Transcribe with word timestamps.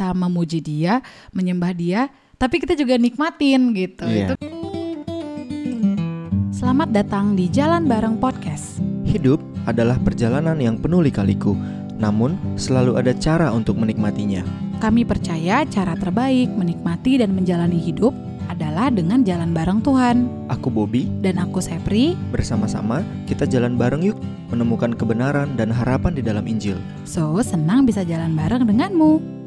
bisa 0.00 0.16
memuji 0.16 0.64
dia, 0.64 1.04
menyembah 1.36 1.76
dia, 1.76 2.08
tapi 2.40 2.56
kita 2.56 2.72
juga 2.72 2.96
nikmatin 2.96 3.76
gitu. 3.76 4.08
Iya. 4.08 4.32
Itu 4.32 4.34
Selamat 6.56 6.88
datang 6.88 7.36
di 7.36 7.52
Jalan 7.52 7.84
Bareng 7.84 8.16
Podcast. 8.16 8.80
Hidup 9.04 9.44
adalah 9.68 10.00
perjalanan 10.00 10.56
yang 10.56 10.80
penuh 10.80 11.04
lika-liku, 11.04 11.52
namun 12.00 12.40
selalu 12.56 12.96
ada 12.96 13.12
cara 13.12 13.52
untuk 13.52 13.76
menikmatinya. 13.76 14.40
Kami 14.80 15.04
percaya 15.04 15.68
cara 15.68 15.92
terbaik 15.92 16.48
menikmati 16.48 17.20
dan 17.20 17.36
menjalani 17.36 17.76
hidup 17.76 18.16
adalah 18.48 18.88
dengan 18.88 19.20
jalan 19.20 19.52
bareng 19.52 19.84
Tuhan. 19.84 20.48
Aku 20.48 20.72
Bobby, 20.72 21.12
Dan 21.20 21.36
aku 21.36 21.60
Sepri, 21.60 22.16
bersama-sama 22.32 23.04
kita 23.28 23.44
jalan 23.44 23.76
bareng 23.76 24.00
yuk 24.00 24.16
menemukan 24.48 24.96
kebenaran 24.96 25.60
dan 25.60 25.68
harapan 25.68 26.16
di 26.16 26.24
dalam 26.24 26.48
Injil. 26.48 26.80
so 27.04 27.36
senang 27.44 27.84
bisa 27.84 28.00
jalan 28.00 28.32
bareng 28.32 28.64
denganmu. 28.64 29.39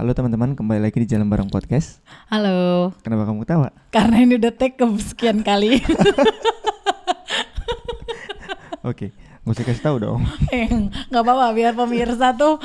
Halo 0.00 0.16
teman-teman, 0.16 0.56
kembali 0.56 0.80
lagi 0.80 0.96
di 0.96 1.04
Jalan 1.04 1.28
Bareng 1.28 1.52
Podcast. 1.52 2.00
Halo, 2.32 2.88
Kenapa 3.04 3.28
kamu 3.28 3.44
ketawa? 3.44 3.68
karena 3.92 4.24
ini 4.24 4.40
udah 4.40 4.48
take 4.48 4.80
ke 4.80 4.88
sekian 4.96 5.44
kali. 5.44 5.76
Oke, 8.88 9.12
nggak 9.44 9.54
usah 9.60 9.64
kasih 9.68 9.84
tahu 9.84 9.96
dong. 10.00 10.24
nggak 11.12 11.20
apa-apa 11.20 11.52
biar 11.52 11.76
pemirsa 11.76 12.32
tuh 12.32 12.56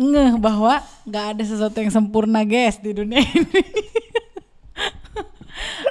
ngeh 0.00 0.40
bahwa 0.40 0.80
nggak 1.04 1.36
ada 1.36 1.44
sesuatu 1.44 1.76
yang 1.76 1.92
sempurna 1.92 2.40
guys 2.48 2.80
di 2.80 2.96
dunia 2.96 3.20
ini. 3.20 3.60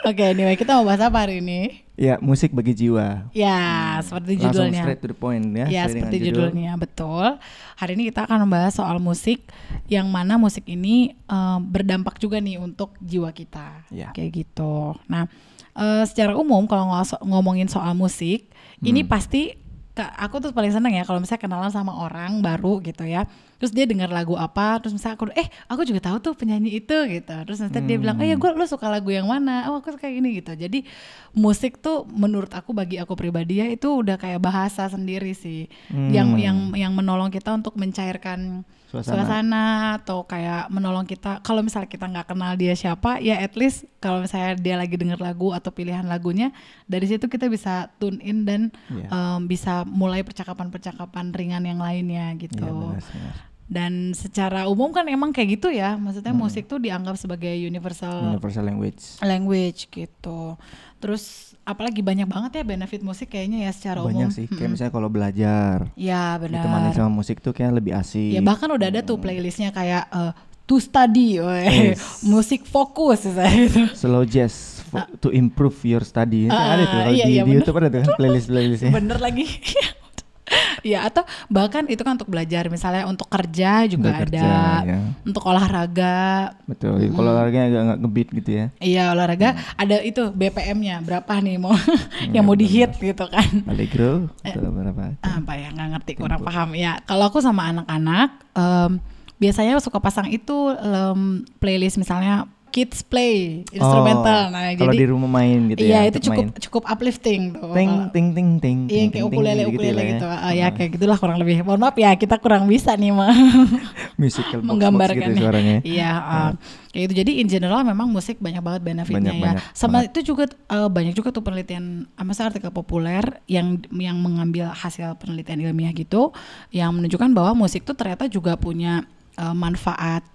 Oke, 0.04 0.24
anyway 0.24 0.56
kita 0.56 0.74
mau 0.74 0.86
bahas 0.86 1.02
apa 1.02 1.18
hari 1.20 1.40
ini? 1.40 1.84
Ya, 1.94 2.16
musik 2.18 2.54
bagi 2.54 2.72
jiwa. 2.72 3.26
Ya, 3.34 3.58
seperti 4.00 4.38
Langsung 4.38 4.70
judulnya. 4.70 4.82
straight 4.86 5.02
to 5.02 5.10
the 5.10 5.18
point 5.18 5.46
ya. 5.50 5.66
Ya, 5.66 5.84
seperti 5.90 6.16
judul. 6.24 6.54
judulnya, 6.54 6.78
betul. 6.78 7.26
Hari 7.74 7.92
ini 7.94 8.04
kita 8.08 8.24
akan 8.24 8.46
membahas 8.46 8.74
soal 8.74 8.98
musik 8.98 9.50
yang 9.86 10.06
mana 10.06 10.38
musik 10.38 10.64
ini 10.64 11.18
eh, 11.18 11.58
berdampak 11.60 12.18
juga 12.18 12.38
nih 12.38 12.58
untuk 12.58 12.94
jiwa 13.00 13.30
kita. 13.30 13.90
Ya. 13.90 14.14
Kayak 14.14 14.46
gitu. 14.46 14.94
Nah, 15.06 15.26
eh, 15.74 16.04
secara 16.06 16.38
umum 16.38 16.64
kalau 16.64 16.86
ngomongin 17.24 17.66
soal 17.66 17.92
musik, 17.92 18.54
ini 18.80 19.02
Hmm. 19.02 19.10
pasti 19.10 19.42
ka- 19.52 19.66
aku 20.06 20.38
tuh 20.38 20.52
paling 20.54 20.70
seneng 20.70 20.94
ya 20.94 21.02
kalau 21.02 21.18
misalnya 21.18 21.48
kenalan 21.48 21.72
sama 21.74 21.96
orang 21.98 22.44
baru 22.46 22.78
gitu 22.86 23.08
ya. 23.08 23.26
Terus 23.58 23.74
dia 23.74 23.90
dengar 23.90 24.14
lagu 24.14 24.38
apa, 24.38 24.78
terus 24.78 24.94
misalnya 24.94 25.18
aku 25.18 25.26
eh 25.34 25.50
aku 25.66 25.82
juga 25.82 26.14
tahu 26.14 26.22
tuh 26.22 26.34
penyanyi 26.38 26.78
itu 26.78 26.94
gitu. 27.10 27.34
Terus 27.34 27.58
nanti 27.58 27.82
dia 27.90 27.98
bilang, 27.98 28.22
"Oh 28.22 28.26
ya 28.26 28.38
gue 28.38 28.50
lu 28.54 28.66
suka 28.70 28.86
lagu 28.86 29.10
yang 29.10 29.26
mana?" 29.26 29.66
"Oh, 29.74 29.82
aku 29.82 29.98
suka 29.98 30.06
ini." 30.06 30.38
gitu. 30.38 30.54
Jadi 30.54 30.86
musik 31.34 31.82
tuh 31.82 32.06
menurut 32.06 32.54
aku 32.54 32.78
bagi 32.78 33.02
aku 33.02 33.18
pribadi 33.18 33.58
ya 33.58 33.66
itu 33.66 33.90
udah 33.90 34.22
kayak 34.22 34.38
bahasa 34.38 34.86
sendiri 34.86 35.34
sih. 35.34 35.66
Yang 35.90 36.28
Hmm. 36.30 36.38
yang 36.38 36.58
yang 36.78 36.94
menolong 36.94 37.34
kita 37.34 37.50
untuk 37.50 37.74
mencairkan 37.82 38.62
Suasana. 38.88 39.20
suasana 39.20 39.64
atau 40.00 40.24
kayak 40.24 40.72
menolong 40.72 41.04
kita 41.04 41.44
kalau 41.44 41.60
misalnya 41.60 41.86
kita 41.86 42.08
nggak 42.08 42.28
kenal 42.28 42.56
dia 42.56 42.72
siapa 42.72 43.20
ya 43.20 43.36
at 43.36 43.52
least 43.54 43.84
kalau 44.00 44.24
misalnya 44.24 44.56
dia 44.56 44.76
lagi 44.76 44.96
denger 44.96 45.20
lagu 45.20 45.52
atau 45.52 45.70
pilihan 45.70 46.08
lagunya 46.08 46.56
dari 46.86 47.04
situ 47.04 47.28
kita 47.28 47.48
bisa 47.48 47.92
tune 48.00 48.24
in 48.24 48.48
dan 48.48 48.72
Iya. 48.88 49.12
em, 49.12 49.44
bisa 49.46 49.84
mulai 49.84 50.24
percakapan-percakapan 50.24 51.32
ringan 51.32 51.64
yang 51.64 51.78
lainnya 51.78 52.32
gitu 52.36 52.64
Iya, 52.64 52.72
benar, 52.72 53.04
benar. 53.04 53.36
Dan 53.68 54.16
secara 54.16 54.64
umum 54.66 54.96
kan 54.96 55.04
emang 55.06 55.36
kayak 55.36 55.60
gitu 55.60 55.68
ya 55.68 56.00
maksudnya 56.00 56.32
musik 56.32 56.72
tuh 56.72 56.80
dianggap 56.80 57.20
sebagai 57.20 57.52
universal 57.52 58.32
Universal 58.32 58.64
language. 58.64 59.20
language 59.20 59.92
gitu 59.92 60.56
terus 60.98 61.54
apalagi 61.62 62.00
banyak 62.00 62.26
banget 62.26 62.52
ya 62.58 62.64
benefit 62.64 63.04
musik 63.04 63.28
kayaknya 63.28 63.68
ya 63.68 63.72
secara 63.76 64.00
umum 64.02 64.32
Banyak 64.32 64.32
sih. 64.34 64.48
Kayak 64.48 64.72
misalnya 64.72 64.94
kalau 64.96 65.10
belajar, 65.12 65.78
ya 66.00 66.40
benar 66.40 66.64
ditemani 66.64 66.90
sama 66.96 67.12
musik 67.12 67.44
tuh 67.44 67.52
kayak 67.52 67.84
lebih 67.84 67.92
asik. 67.92 68.34
Ya 68.34 68.42
bahkan 68.42 68.72
udah 68.72 68.88
ada 68.88 69.04
tuh 69.04 69.20
playlistnya 69.20 69.76
kayak 69.76 70.08
eh, 70.10 70.32
to 70.64 70.80
study. 70.80 71.38
Yes. 71.38 72.24
musik 72.34 72.64
fokus 72.64 73.28
gitu. 73.28 73.84
slow 73.94 74.24
jazz 74.24 74.80
fo- 74.88 75.06
to 75.20 75.30
improve 75.30 75.76
your 75.84 76.02
study. 76.02 76.48
Ah, 76.48 76.80
ada 76.80 76.84
tuh 76.88 76.98
iya, 77.14 77.26
di, 77.28 77.34
iya, 77.36 77.44
di. 77.44 77.52
YouTube 77.60 77.78
ada 77.78 77.92
tuh 77.92 78.00
kan 78.02 78.10
playlist 78.16 78.48
playlistnya. 78.48 78.92
Bener 78.96 79.20
lagi. 79.20 79.44
ya 80.88 81.04
atau 81.04 81.22
bahkan 81.48 81.84
itu 81.86 82.00
kan 82.00 82.16
untuk 82.16 82.28
belajar 82.28 82.68
misalnya 82.68 83.04
untuk 83.04 83.28
kerja 83.28 83.84
juga 83.86 84.08
Untuk 84.08 84.14
ada, 84.14 84.22
kerja, 84.24 84.50
ya. 84.84 85.00
untuk 85.22 85.44
olahraga. 85.44 86.20
Betul. 86.64 87.04
Kalau 87.10 87.30
olahraganya 87.30 87.68
agak 87.68 87.82
nggak 87.84 88.00
ngebit 88.02 88.28
gitu 88.36 88.50
ya. 88.54 88.66
Iya 88.78 89.04
olahraga 89.12 89.50
ada 89.74 89.96
itu 90.00 90.22
BPM-nya 90.30 91.02
berapa 91.02 91.34
nih 91.38 91.56
mau 91.56 91.76
yang 92.36 92.44
mau 92.44 92.54
dihit 92.54 92.96
gitu 92.96 93.26
kan. 93.26 93.48
Allegro 93.66 94.30
Eh. 94.42 94.52
atau 94.52 94.70
berapa? 94.70 95.20
apa 95.20 95.54
ya 95.54 95.70
nggak 95.70 95.90
ngerti 95.94 96.12
kurang 96.16 96.42
paham 96.42 96.74
ya 96.74 96.98
kalau 97.04 97.28
aku 97.28 97.38
sama 97.38 97.68
anak-anak 97.68 98.30
em, 98.54 98.92
biasanya 99.36 99.78
suka 99.78 99.98
pasang 99.98 100.28
itu 100.28 100.52
em, 100.74 101.20
playlist 101.58 101.96
misalnya 101.96 102.46
kids 102.68 103.02
play 103.02 103.64
instrumental 103.72 104.50
Oh, 104.50 104.54
nah 104.54 104.70
kalau 104.76 104.92
jadi 104.92 104.98
di 105.00 105.08
rumah 105.08 105.30
main 105.32 105.60
gitu 105.68 105.82
iya 105.82 106.04
ya. 106.04 106.10
itu 106.10 106.20
untuk 106.20 106.26
cukup 106.28 106.44
main. 106.44 106.60
cukup 106.60 106.84
uplifting 106.86 107.42
tuh 107.52 107.72
ting 107.74 107.92
ting 108.12 108.28
ting 108.34 108.50
ting. 108.60 108.78
Ting, 109.10 109.24
kayak 109.24 109.28
ukulele 109.32 109.64
ukulele 109.68 110.02
gitu, 110.16 110.26
ya. 110.26 110.38
Ah, 110.38 110.54
ya 110.54 110.68
kayak 110.70 110.90
gitulah 111.00 111.18
kurang 111.18 111.38
lebih. 111.40 111.64
Mohon 111.64 111.80
maaf 111.88 111.98
ya 111.98 112.12
kita 112.16 112.36
kurang 112.38 112.68
bisa 112.68 112.94
nih 112.94 113.12
mah 113.16 113.32
Musical 114.22 114.60
box 114.60 114.66
gitu 114.66 114.70
menggambarkannya. 114.70 115.40
suaranya. 115.40 115.78
Iya, 115.86 116.12
ah, 116.14 116.52
kayak 116.92 117.06
itu. 117.10 117.14
Jadi 117.24 117.32
in 117.42 117.48
general 117.48 117.82
memang 117.86 118.10
musik 118.10 118.42
banyak 118.42 118.62
banget 118.62 118.82
benefitnya 118.84 119.32
Banyak, 119.32 119.36
ya. 119.38 119.44
banyak 119.44 119.64
Sama 119.72 119.98
itu 120.06 120.20
juga 120.22 120.50
eh, 120.50 120.90
banyak 120.90 121.14
juga 121.14 121.30
tuh 121.32 121.44
penelitian, 121.46 122.10
apa 122.18 122.32
sih 122.34 122.44
artikel 122.44 122.72
populer 122.74 123.24
yang 123.46 123.80
yang 123.94 124.18
mengambil 124.20 124.70
hasil 124.74 125.16
penelitian 125.18 125.64
ilmiah 125.64 125.94
gitu, 125.96 126.36
yang 126.74 126.92
menunjukkan 126.96 127.32
bahwa 127.32 127.68
musik 127.68 127.86
tuh 127.86 127.96
ternyata 127.96 128.28
juga 128.28 128.56
punya 128.58 129.06
eh, 129.38 129.56
manfaat 129.56 130.26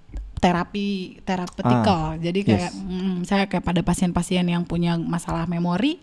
terapi 0.42 1.22
terapeutikal. 1.22 2.18
Jadi 2.18 2.40
kayak 2.42 2.72
yes. 2.74 2.82
mm, 2.82 3.16
saya 3.22 3.46
kayak 3.46 3.62
pada 3.62 3.78
pasien-pasien 3.86 4.42
yang 4.42 4.66
punya 4.66 4.98
masalah 4.98 5.46
memori 5.46 6.02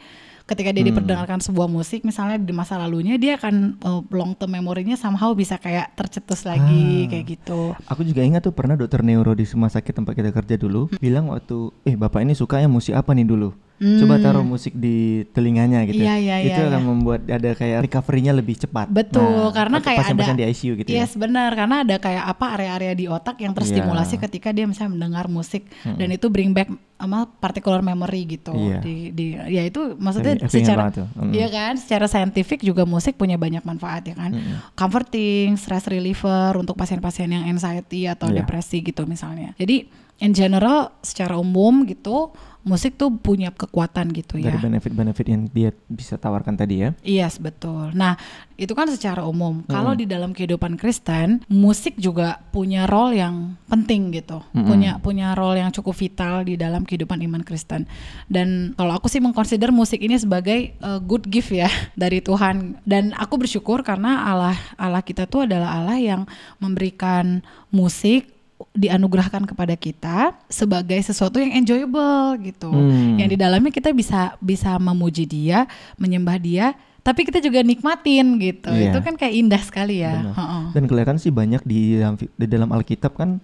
ketika 0.49 0.69
dia 0.69 0.81
Hmm. 0.81 0.89
diperdengarkan 0.91 1.39
sebuah 1.39 1.69
musik 1.69 2.01
misalnya 2.01 2.35
di 2.35 2.49
masa 2.49 2.75
lalunya 2.75 3.15
dia 3.15 3.37
akan 3.37 3.55
eh, 3.77 4.01
long 4.09 4.33
term 4.33 4.49
memorinya 4.51 4.95
somehow 4.95 5.29
bisa 5.31 5.55
kayak 5.55 5.93
tercetus 5.93 6.41
lagi 6.43 7.05
Ah. 7.05 7.07
kayak 7.07 7.25
gitu. 7.29 7.77
Aku 7.85 8.01
juga 8.01 8.19
ingat 8.19 8.41
tuh 8.41 8.51
pernah 8.51 8.73
dokter 8.73 8.99
neuro 8.99 9.31
di 9.31 9.45
rumah 9.45 9.69
sakit 9.69 9.93
tempat 9.93 10.13
kita 10.13 10.33
kerja 10.33 10.55
dulu 10.57 10.87
Hmm. 10.87 10.97
bilang 10.97 11.25
waktu 11.29 11.57
eh 11.83 11.93
bapak 11.93 12.21
ini 12.21 12.33
sukanya 12.33 12.65
musik 12.65 12.91
apa 12.91 13.13
nih 13.13 13.23
dulu? 13.23 13.53
Coba 13.79 14.19
taruh 14.19 14.43
musik 14.43 14.75
di 14.75 15.23
telinganya 15.31 15.87
gitu. 15.87 16.03
Hmm. 16.03 16.11
Iya, 16.11 16.15
iya, 16.19 16.35
Itu 16.51 16.59
iya, 16.59 16.67
akan 16.67 16.81
iya. 16.83 16.89
membuat 16.91 17.21
ada 17.23 17.49
kayak 17.55 17.77
recovery-nya 17.87 18.33
lebih 18.35 18.55
cepat. 18.59 18.91
Betul, 18.91 19.55
karena 19.55 19.79
atau 19.79 19.87
kayak 19.87 19.99
pasien-pasien 20.03 20.35
ada 20.35 20.43
di 20.43 20.51
ICU 20.51 20.73
gitu 20.83 20.89
ya. 20.91 20.97
Yes, 21.07 21.15
benar, 21.15 21.49
karena 21.55 21.75
ada 21.87 21.95
kayak 21.95 22.23
apa 22.27 22.45
area-area 22.59 22.93
di 22.93 23.05
otak 23.07 23.39
yang 23.39 23.55
terstimulasi 23.55 24.19
Iya. 24.19 24.21
ketika 24.27 24.49
dia 24.51 24.67
misalnya 24.67 24.99
mendengar 24.99 25.31
musik 25.31 25.63
dan 25.83 26.11
itu 26.11 26.27
bring 26.27 26.51
back 26.51 26.67
sama 26.99 27.23
particular 27.39 27.79
memory 27.79 28.27
gitu. 28.27 28.51
Iya. 28.51 28.83
Di, 28.83 28.95
di 29.15 29.25
ya 29.31 29.63
itu 29.63 29.95
maksudnya 29.95 30.35
Tapi 30.35 30.51
efeknya 30.51 30.67
secara. 30.75 30.83
Mm. 31.15 31.31
Iya 31.31 31.47
kan, 31.47 31.73
secara 31.79 32.05
saintifik 32.11 32.59
juga 32.59 32.83
musik 32.83 33.15
punya 33.15 33.39
banyak 33.39 33.63
manfaat 33.63 34.03
ya 34.03 34.15
kan. 34.19 34.35
Comforting, 34.75 35.55
stress 35.55 35.87
reliever 35.87 36.51
untuk 36.59 36.75
pasien-pasien 36.75 37.31
yang 37.31 37.47
anxiety 37.47 38.11
atau 38.11 38.27
Iya. 38.27 38.43
depresi 38.43 38.83
gitu 38.83 39.07
misalnya. 39.07 39.55
Jadi 39.55 39.87
in 40.19 40.35
general 40.35 40.91
secara 41.01 41.39
umum 41.39 41.87
gitu 41.87 42.31
musik 42.67 42.99
tuh 42.99 43.09
punya 43.15 43.55
kekuatan 43.55 44.11
gitu 44.11 44.35
ya. 44.35 44.51
Dari 44.51 44.59
benefit-benefit 44.59 45.25
yang 45.31 45.41
dia 45.47 45.71
bisa 45.87 46.19
tawarkan 46.19 46.59
tadi 46.59 46.83
ya. 46.83 46.89
Yes, 47.07 47.39
betul. 47.39 47.95
Nah, 47.95 48.19
itu 48.59 48.75
kan 48.75 48.91
secara 48.91 49.23
umum. 49.23 49.63
Kalau 49.63 49.95
di 49.95 50.03
dalam 50.03 50.35
kehidupan 50.35 50.75
Kristen, 50.75 51.47
musik 51.47 51.95
juga 51.95 52.43
punya 52.51 52.83
role 52.83 53.23
yang 53.23 53.55
penting 53.71 54.11
gitu. 54.11 54.43
Punya 54.51 54.99
punya 54.99 55.31
role 55.39 55.63
yang 55.63 55.71
cukup 55.71 55.95
vital 55.95 56.43
di 56.43 56.59
dalam 56.59 56.83
kehidupan 56.83 57.23
iman 57.23 57.41
Kristen. 57.47 57.87
Dan 58.27 58.75
kalau 58.75 58.99
aku 58.99 59.07
sih 59.07 59.23
mengconsider 59.23 59.71
musik 59.71 60.03
ini 60.03 60.19
sebagai 60.19 60.75
uh, 60.83 60.99
good 60.99 61.31
gift 61.31 61.55
ya 61.55 61.71
dari 61.95 62.19
Tuhan. 62.19 62.83
Dan 62.83 63.15
aku 63.15 63.39
bersyukur 63.39 63.87
karena 63.87 64.27
Allah 64.27 64.57
Allah 64.75 64.99
kita 64.99 65.31
tuh 65.31 65.47
adalah 65.47 65.79
Allah 65.79 65.95
yang 65.95 66.27
memberikan 66.59 67.39
musik 67.71 68.38
dianugerahkan 68.75 69.47
kepada 69.47 69.75
kita 69.79 70.35
sebagai 70.51 70.99
sesuatu 70.99 71.39
yang 71.39 71.55
enjoyable 71.55 72.39
gitu. 72.43 72.71
Hmm. 72.71 73.15
Yang 73.15 73.29
di 73.35 73.37
dalamnya 73.39 73.71
kita 73.71 73.95
bisa 73.95 74.35
bisa 74.43 74.75
memuji 74.77 75.23
dia, 75.23 75.67
menyembah 75.95 76.37
dia, 76.39 76.75
tapi 76.99 77.23
kita 77.23 77.39
juga 77.39 77.63
nikmatin 77.63 78.37
gitu. 78.37 78.71
Iya. 78.71 78.91
Itu 78.91 78.99
kan 78.99 79.15
kayak 79.15 79.33
indah 79.33 79.61
sekali 79.63 80.03
ya. 80.03 80.19
Benar. 80.19 80.35
Heeh. 80.35 80.63
Dan 80.75 80.83
kelihatan 80.85 81.17
sih 81.17 81.31
banyak 81.31 81.63
di 81.63 81.97
dalam, 81.99 82.15
di 82.19 82.47
dalam 82.47 82.69
Alkitab 82.69 83.15
kan 83.15 83.39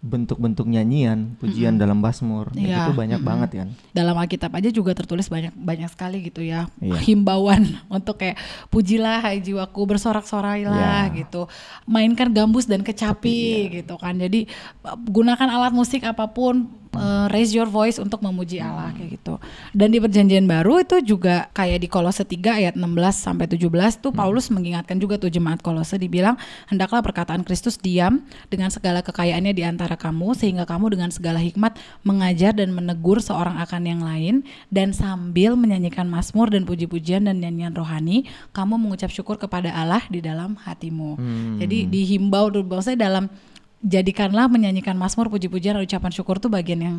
bentuk-bentuk 0.00 0.64
nyanyian, 0.64 1.36
pujian 1.36 1.76
dalam 1.76 2.00
Mazmur 2.00 2.48
Iya, 2.56 2.88
itu 2.88 2.96
banyak 2.96 3.20
mm-mm. 3.20 3.28
banget 3.28 3.50
kan. 3.52 3.68
Dalam 3.92 4.16
Alkitab 4.16 4.48
aja 4.56 4.72
juga 4.72 4.96
tertulis 4.96 5.28
banyak 5.28 5.52
banyak 5.52 5.92
sekali 5.92 6.24
gitu 6.24 6.40
ya 6.40 6.72
Iya. 6.80 6.96
himbauan 7.04 7.76
untuk 7.92 8.16
kayak 8.16 8.40
pujilah 8.72 9.20
hai 9.20 9.44
jiwaku 9.44 9.84
bersorak-sorailah 9.84 11.12
Iya. 11.12 11.20
gitu. 11.20 11.52
Mainkan 11.84 12.32
gambus 12.32 12.64
dan 12.64 12.80
kecapi 12.80 13.68
Iya. 13.68 13.84
gitu 13.84 14.00
kan. 14.00 14.16
Jadi 14.16 14.48
gunakan 15.04 15.48
alat 15.52 15.76
musik 15.76 16.00
apa 16.08 16.32
pun 16.32 16.79
uh, 16.94 17.26
raise 17.30 17.54
your 17.54 17.68
voice 17.68 18.00
untuk 18.00 18.22
memuji 18.24 18.58
Allah 18.58 18.90
kayak 18.94 19.20
gitu. 19.20 19.34
Dan 19.74 19.94
di 19.94 19.98
perjanjian 20.02 20.46
baru 20.46 20.82
itu 20.82 21.02
juga 21.04 21.50
kayak 21.54 21.78
di 21.82 21.88
Kolose 21.90 22.24
3 22.26 22.60
ayat 22.62 22.74
16 22.74 22.86
sampai 23.14 23.46
17 23.46 24.02
tuh 24.02 24.12
Paulus 24.14 24.50
mengingatkan 24.50 24.98
juga 24.98 25.20
tuh 25.20 25.30
jemaat 25.30 25.62
Kolose 25.62 25.98
dibilang 26.00 26.34
hendaklah 26.66 27.02
perkataan 27.04 27.46
Kristus 27.46 27.78
diam 27.78 28.24
dengan 28.50 28.72
segala 28.72 29.04
kekayaannya 29.04 29.52
di 29.54 29.62
antara 29.66 29.94
kamu 29.94 30.34
sehingga 30.34 30.66
kamu 30.66 30.94
dengan 30.94 31.10
segala 31.14 31.38
hikmat 31.38 31.78
mengajar 32.02 32.54
dan 32.56 32.74
menegur 32.74 33.22
seorang 33.22 33.58
akan 33.62 33.82
yang 33.86 34.02
lain 34.02 34.34
dan 34.72 34.90
sambil 34.94 35.54
menyanyikan 35.54 36.06
mazmur 36.06 36.50
dan 36.50 36.66
puji-pujian 36.66 37.26
dan 37.26 37.38
nyanyian 37.38 37.74
rohani 37.74 38.26
kamu 38.54 38.78
mengucap 38.78 39.10
syukur 39.12 39.38
kepada 39.38 39.70
Allah 39.74 40.02
di 40.10 40.22
dalam 40.22 40.58
hatimu. 40.58 41.18
Hmm. 41.18 41.58
Jadi 41.62 41.86
dihimbau 41.86 42.50
tuh 42.50 42.64
saya 42.80 42.96
dalam 42.96 43.28
jadikanlah 43.80 44.52
menyanyikan 44.52 44.92
mazmur 44.92 45.32
puji-pujian 45.32 45.80
ucapan 45.80 46.12
syukur 46.12 46.36
tuh 46.36 46.52
bagian 46.52 46.80
yang 46.84 46.98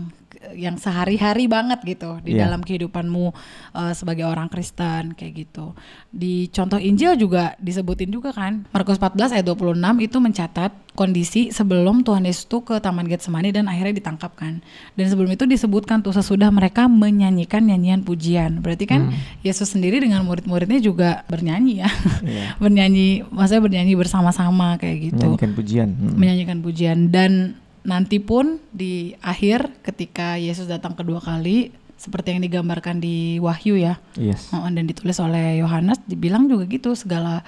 yang 0.58 0.76
sehari-hari 0.82 1.46
banget 1.46 1.78
gitu 1.86 2.18
di 2.26 2.34
yeah. 2.34 2.50
dalam 2.50 2.66
kehidupanmu 2.66 3.30
uh, 3.78 3.94
sebagai 3.94 4.26
orang 4.26 4.50
Kristen 4.50 5.14
kayak 5.14 5.46
gitu. 5.46 5.78
Di 6.10 6.50
contoh 6.50 6.82
Injil 6.82 7.14
juga 7.22 7.54
disebutin 7.62 8.10
juga 8.10 8.34
kan. 8.34 8.66
Markus 8.74 8.98
14 8.98 9.38
ayat 9.38 9.46
26 9.46 9.78
itu 10.02 10.18
mencatat 10.18 10.72
kondisi 10.92 11.56
sebelum 11.56 12.04
Tuhan 12.04 12.28
Yesus 12.28 12.46
tuh 12.52 12.68
ke 12.68 12.76
Taman 12.84 13.08
Getsemani 13.08 13.56
dan 13.56 13.72
akhirnya 13.72 13.96
ditangkap 13.96 14.36
kan. 14.36 14.60
Dan 15.00 15.06
sebelum 15.08 15.32
itu 15.32 15.48
disebutkan 15.48 16.04
tuh 16.04 16.12
sesudah 16.12 16.52
mereka 16.52 16.92
menyanyikan 16.92 17.64
nyanyian 17.64 18.04
pujian. 18.04 18.60
Berarti 18.60 18.86
kan 18.88 19.10
hmm. 19.10 19.44
Yesus 19.48 19.72
sendiri 19.72 20.04
dengan 20.04 20.28
murid-muridnya 20.28 20.84
juga 20.84 21.24
bernyanyi 21.32 21.84
ya. 21.84 21.90
Yeah. 22.22 22.52
bernyanyi, 22.62 23.24
maksudnya 23.32 23.64
bernyanyi 23.64 23.94
bersama-sama 23.96 24.76
kayak 24.76 24.98
gitu. 25.12 25.24
Menyanyikan 25.32 25.52
pujian. 25.56 25.90
Hmm. 25.96 26.16
Menyanyikan 26.20 26.60
pujian 26.60 26.98
dan 27.08 27.56
nanti 27.82 28.22
pun 28.22 28.62
di 28.70 29.16
akhir 29.24 29.72
ketika 29.82 30.38
Yesus 30.38 30.70
datang 30.70 30.94
kedua 30.94 31.18
kali 31.18 31.74
seperti 32.02 32.34
yang 32.34 32.42
digambarkan 32.42 32.98
di 32.98 33.38
Wahyu 33.38 33.78
ya. 33.78 34.02
Yes. 34.18 34.50
dan 34.50 34.86
ditulis 34.90 35.22
oleh 35.22 35.62
Yohanes 35.62 36.02
dibilang 36.10 36.50
juga 36.50 36.66
gitu 36.66 36.98
segala 36.98 37.46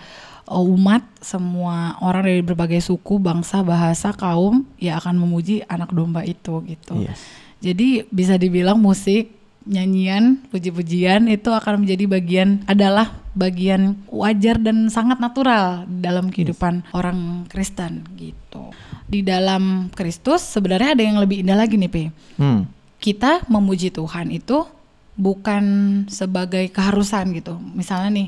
umat, 0.50 1.04
semua 1.24 1.96
orang 2.04 2.28
dari 2.28 2.44
berbagai 2.44 2.84
suku, 2.84 3.16
bangsa, 3.20 3.64
bahasa, 3.64 4.12
kaum 4.12 4.68
ya 4.76 5.00
akan 5.00 5.24
memuji 5.24 5.64
anak 5.72 5.96
domba 5.96 6.28
itu 6.28 6.60
gitu. 6.68 7.00
Yes. 7.00 7.20
Jadi 7.64 8.04
bisa 8.12 8.36
dibilang 8.36 8.76
musik, 8.76 9.32
nyanyian, 9.64 10.44
puji-pujian 10.52 11.32
itu 11.32 11.48
akan 11.48 11.88
menjadi 11.88 12.04
bagian 12.12 12.50
adalah 12.68 13.16
bagian 13.34 14.04
wajar 14.12 14.60
dan 14.60 14.92
sangat 14.92 15.24
natural 15.24 15.88
dalam 15.88 16.28
kehidupan 16.28 16.84
yes. 16.84 16.92
orang 16.92 17.48
Kristen 17.48 18.04
gitu. 18.20 18.76
Di 19.08 19.24
dalam 19.24 19.88
Kristus 19.96 20.44
sebenarnya 20.44 21.00
ada 21.00 21.04
yang 21.04 21.18
lebih 21.24 21.48
indah 21.48 21.56
lagi 21.56 21.80
nih, 21.80 21.92
P. 21.92 21.98
Hmm. 22.36 22.68
Kita 23.00 23.48
memuji 23.48 23.96
Tuhan 23.96 24.32
itu 24.32 24.68
bukan 25.16 25.64
sebagai 26.12 26.68
keharusan 26.74 27.32
gitu. 27.32 27.56
Misalnya 27.62 28.10
nih 28.12 28.28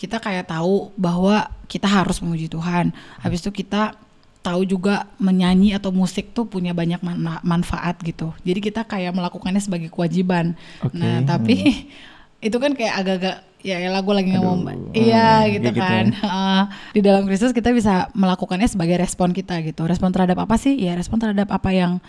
kita 0.00 0.16
kayak 0.16 0.48
tahu 0.48 0.88
bahwa 0.96 1.52
kita 1.68 1.84
harus 1.84 2.24
memuji 2.24 2.48
Tuhan. 2.48 2.88
Habis 3.20 3.44
itu 3.44 3.52
kita 3.52 3.92
tahu 4.40 4.64
juga 4.64 5.04
menyanyi 5.20 5.76
atau 5.76 5.92
musik 5.92 6.32
tuh 6.32 6.48
punya 6.48 6.72
banyak 6.72 7.04
man 7.04 7.20
manfaat 7.44 8.00
gitu. 8.00 8.32
Jadi 8.40 8.72
kita 8.72 8.88
kayak 8.88 9.12
melakukannya 9.12 9.60
sebagai 9.60 9.92
kewajiban. 9.92 10.56
Okay. 10.80 10.96
Nah, 10.96 11.20
tapi 11.28 11.56
hmm. 11.60 12.40
itu 12.48 12.56
kan 12.56 12.72
kayak 12.72 12.94
agak-agak 12.96 13.36
ya 13.60 13.76
ya 13.76 13.92
lagu 13.92 14.16
lagi 14.16 14.32
ngomong 14.32 14.96
iya 14.96 15.44
hmm, 15.44 15.52
gitu 15.52 15.68
ya 15.68 15.76
kan 15.76 16.04
gitu 16.08 16.24
ya. 16.24 16.32
uh, 16.32 16.64
di 16.96 17.00
dalam 17.04 17.28
Kristus 17.28 17.52
kita 17.52 17.76
bisa 17.76 18.08
melakukannya 18.16 18.64
sebagai 18.64 18.96
respon 18.96 19.36
kita 19.36 19.60
gitu 19.60 19.84
respon 19.84 20.08
terhadap 20.16 20.40
apa 20.40 20.56
sih 20.56 20.80
ya 20.80 20.96
respon 20.96 21.20
terhadap 21.20 21.52
apa 21.52 21.68
yang 21.68 22.00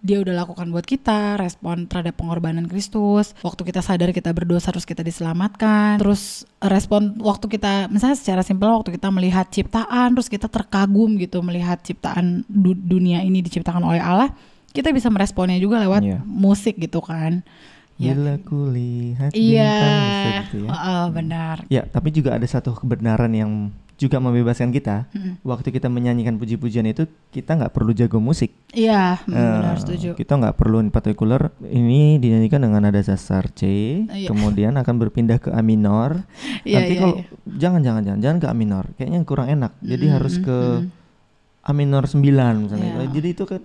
dia 0.00 0.18
udah 0.24 0.32
lakukan 0.32 0.72
buat 0.72 0.88
kita, 0.88 1.36
respon 1.36 1.84
terhadap 1.84 2.16
pengorbanan 2.16 2.64
Kristus, 2.64 3.36
waktu 3.44 3.62
kita 3.68 3.84
sadar 3.84 4.16
kita 4.16 4.32
berdosa 4.32 4.72
terus 4.72 4.88
kita 4.88 5.04
diselamatkan, 5.04 6.00
terus 6.00 6.48
respon 6.60 7.20
waktu 7.20 7.52
kita 7.52 7.92
misalnya 7.92 8.16
secara 8.16 8.40
simpel 8.40 8.72
waktu 8.72 8.96
kita 8.96 9.12
melihat 9.12 9.48
ciptaan 9.52 10.16
terus 10.16 10.32
kita 10.32 10.48
terkagum 10.48 11.20
gitu 11.20 11.44
melihat 11.44 11.80
ciptaan 11.84 12.48
du 12.48 12.72
dunia 12.72 13.20
ini 13.20 13.44
diciptakan 13.44 13.84
oleh 13.84 14.00
Allah, 14.00 14.32
kita 14.72 14.88
bisa 14.94 15.12
meresponnya 15.12 15.60
juga 15.60 15.82
lewat 15.84 16.02
yeah. 16.02 16.22
musik 16.24 16.80
gitu 16.80 17.04
kan. 17.04 17.44
Ya. 18.00 18.16
Bila 18.16 18.40
kulihat 18.40 19.36
iya, 19.36 19.76
gitu 20.48 20.64
ya. 20.64 20.72
Oh, 20.72 21.06
benar. 21.12 21.68
Ya, 21.68 21.84
tapi 21.84 22.08
juga 22.08 22.32
ada 22.32 22.48
satu 22.48 22.72
kebenaran 22.72 23.28
yang 23.36 23.68
juga 24.00 24.16
membebaskan 24.16 24.72
kita. 24.72 25.04
Hmm. 25.12 25.36
Waktu 25.44 25.76
kita 25.76 25.92
menyanyikan 25.92 26.40
puji-pujian 26.40 26.88
itu 26.88 27.04
kita 27.28 27.60
nggak 27.60 27.76
perlu 27.76 27.92
jago 27.92 28.16
musik. 28.16 28.48
Iya, 28.72 29.20
uh, 29.28 29.28
benar 29.28 29.76
setuju. 29.76 30.16
Kita 30.16 30.40
nggak 30.40 30.56
perlu 30.56 30.80
in 30.80 30.88
particular 30.88 31.52
ini 31.68 32.16
dinyanyikan 32.16 32.64
dengan 32.64 32.80
nada 32.88 33.04
dasar 33.04 33.52
C, 33.52 33.60
uh, 34.08 34.16
iya. 34.16 34.28
kemudian 34.32 34.72
akan 34.80 34.94
berpindah 34.96 35.36
ke 35.36 35.52
A 35.52 35.60
minor. 35.60 36.24
Iya, 36.60 36.76
Nanti 36.84 36.92
iya, 36.92 37.00
kalau 37.00 37.16
iya. 37.16 37.26
jangan 37.56 37.80
jangan 37.80 38.02
jangan 38.04 38.20
jangan 38.20 38.38
ke 38.38 38.46
A 38.46 38.54
minor, 38.54 38.84
kayaknya 38.96 39.18
kurang 39.24 39.48
enak. 39.48 39.72
Jadi 39.80 40.06
hmm, 40.06 40.14
harus 40.14 40.34
ke 40.40 40.58
hmm. 40.84 40.88
A 41.64 41.72
minor 41.72 42.04
9 42.04 42.20
misalnya. 42.20 42.88
Yeah. 43.00 43.12
Jadi 43.16 43.28
itu 43.32 43.44
kan 43.48 43.60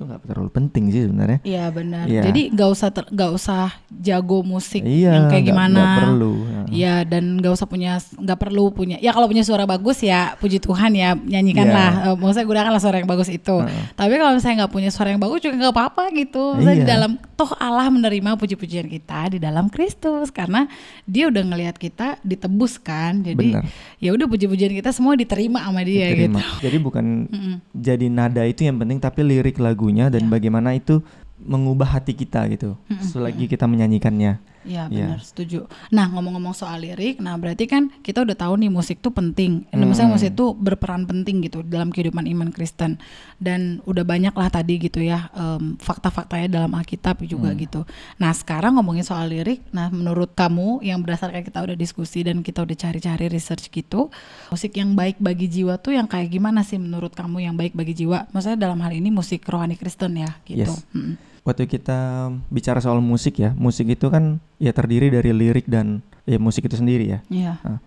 itu 0.00 0.08
nggak 0.08 0.24
terlalu 0.24 0.50
penting 0.56 0.84
sih 0.88 1.02
sebenarnya. 1.04 1.38
Iya 1.44 1.64
benar. 1.68 2.04
Ya. 2.08 2.24
Jadi 2.24 2.56
nggak 2.56 2.68
usah 2.72 2.88
nggak 2.88 3.30
usah 3.36 3.68
jago 3.92 4.40
musik 4.40 4.80
iya, 4.80 5.12
yang 5.12 5.28
kayak 5.28 5.44
gak, 5.44 5.50
gimana. 5.52 5.76
Gak 5.84 6.00
perlu. 6.08 6.32
Iya 6.72 6.94
dan 7.04 7.36
nggak 7.36 7.52
usah 7.52 7.66
punya 7.68 7.92
nggak 8.00 8.38
perlu 8.40 8.64
punya. 8.72 8.96
Ya 9.04 9.12
kalau 9.12 9.28
punya 9.28 9.44
suara 9.44 9.68
bagus 9.68 10.00
ya 10.00 10.40
puji 10.40 10.56
Tuhan 10.56 10.96
ya 10.96 11.12
nyanyikanlah. 11.12 11.92
Yeah. 11.92 12.08
Uh, 12.08 12.16
maksudnya 12.16 12.48
gunakanlah 12.48 12.80
suara 12.80 12.96
yang 13.04 13.10
bagus 13.12 13.28
itu. 13.28 13.56
Uh. 13.60 13.68
Tapi 13.92 14.16
kalau 14.16 14.32
misalnya 14.32 14.56
nggak 14.64 14.72
punya 14.72 14.88
suara 14.88 15.12
yang 15.12 15.20
bagus 15.20 15.44
juga 15.44 15.54
nggak 15.60 15.74
apa-apa 15.76 16.02
gitu. 16.16 16.56
Iya. 16.56 16.72
di 16.80 16.84
dalam 16.88 17.20
toh 17.40 17.50
Allah 17.56 17.88
menerima 17.88 18.36
puji-pujian 18.38 18.86
kita 18.86 19.34
di 19.34 19.38
dalam 19.42 19.66
Kristus 19.72 20.30
karena 20.30 20.70
Dia 21.08 21.32
udah 21.32 21.42
ngelihat 21.42 21.74
kita 21.80 22.20
ditebus 22.22 22.78
kan. 22.78 23.26
Jadi 23.26 23.56
ya 23.98 24.12
udah 24.12 24.28
puji-pujian 24.28 24.70
kita 24.76 24.92
semua 24.94 25.18
diterima 25.18 25.64
sama 25.64 25.82
Dia 25.82 26.12
diterima. 26.12 26.38
gitu. 26.38 26.68
Jadi 26.68 26.76
bukan 26.78 27.04
mm 27.26 27.40
-mm. 27.40 27.54
jadi 27.74 28.06
nada 28.06 28.46
itu 28.46 28.62
yang 28.68 28.78
penting 28.78 29.02
tapi 29.02 29.26
lirik 29.26 29.58
lagu 29.58 29.80
lagunya 29.80 30.12
dan 30.12 30.28
yeah. 30.28 30.32
bagaimana 30.36 30.76
itu 30.76 31.00
mengubah 31.42 31.98
hati 31.98 32.12
kita 32.12 32.44
gitu 32.52 32.76
selagi 33.00 33.48
kita 33.48 33.64
menyanyikannya. 33.64 34.50
Iya 34.60 34.92
benar 34.92 35.20
ya. 35.20 35.24
setuju. 35.24 35.58
Nah 35.88 36.12
ngomong-ngomong 36.12 36.52
soal 36.52 36.84
lirik, 36.84 37.16
nah 37.16 37.32
berarti 37.40 37.64
kan 37.64 37.88
kita 38.04 38.20
udah 38.20 38.36
tahu 38.36 38.60
nih 38.60 38.68
musik 38.68 39.00
tuh 39.00 39.08
penting. 39.08 39.64
Hmm. 39.72 39.88
Maksudnya 39.88 40.12
musik 40.12 40.30
itu 40.36 40.52
berperan 40.52 41.08
penting 41.08 41.40
gitu 41.40 41.64
dalam 41.64 41.88
kehidupan 41.88 42.28
iman 42.28 42.52
Kristen 42.52 43.00
dan 43.40 43.80
udah 43.88 44.04
banyak 44.04 44.36
lah 44.36 44.52
tadi 44.52 44.76
gitu 44.76 45.00
ya 45.00 45.32
um, 45.32 45.80
fakta-faktanya 45.80 46.60
dalam 46.60 46.76
Alkitab 46.76 47.24
juga 47.24 47.56
hmm. 47.56 47.58
gitu. 47.64 47.80
Nah 48.20 48.36
sekarang 48.36 48.76
ngomongin 48.76 49.04
soal 49.04 49.32
lirik, 49.32 49.64
nah 49.72 49.88
menurut 49.88 50.36
kamu 50.36 50.84
yang 50.84 51.00
berdasarkan 51.00 51.40
kita 51.40 51.64
udah 51.64 51.76
diskusi 51.76 52.20
dan 52.20 52.44
kita 52.44 52.60
udah 52.60 52.76
cari-cari 52.76 53.32
research 53.32 53.72
gitu, 53.72 54.12
musik 54.52 54.76
yang 54.76 54.92
baik 54.92 55.16
bagi 55.16 55.48
jiwa 55.48 55.80
tuh 55.80 55.96
yang 55.96 56.04
kayak 56.04 56.28
gimana 56.28 56.60
sih 56.60 56.76
menurut 56.76 57.16
kamu 57.16 57.48
yang 57.48 57.56
baik 57.56 57.72
bagi 57.72 57.96
jiwa? 57.96 58.28
Maksudnya 58.28 58.68
dalam 58.68 58.76
hal 58.84 58.92
ini 58.92 59.08
musik 59.08 59.40
rohani 59.48 59.80
Kristen 59.80 60.20
ya 60.20 60.36
gitu. 60.44 60.68
Yes. 60.68 60.84
Hmm 60.92 61.29
waktu 61.44 61.64
kita 61.66 62.30
bicara 62.52 62.80
soal 62.80 63.00
musik 63.00 63.40
ya, 63.40 63.56
musik 63.56 63.88
itu 63.88 64.06
kan 64.12 64.38
ya 64.60 64.72
terdiri 64.76 65.08
dari 65.08 65.32
lirik 65.32 65.66
dan 65.66 66.04
ya 66.28 66.36
musik 66.36 66.68
itu 66.68 66.76
sendiri 66.76 67.18
ya. 67.18 67.18
Yeah. 67.32 67.56
Nah, 67.64 67.78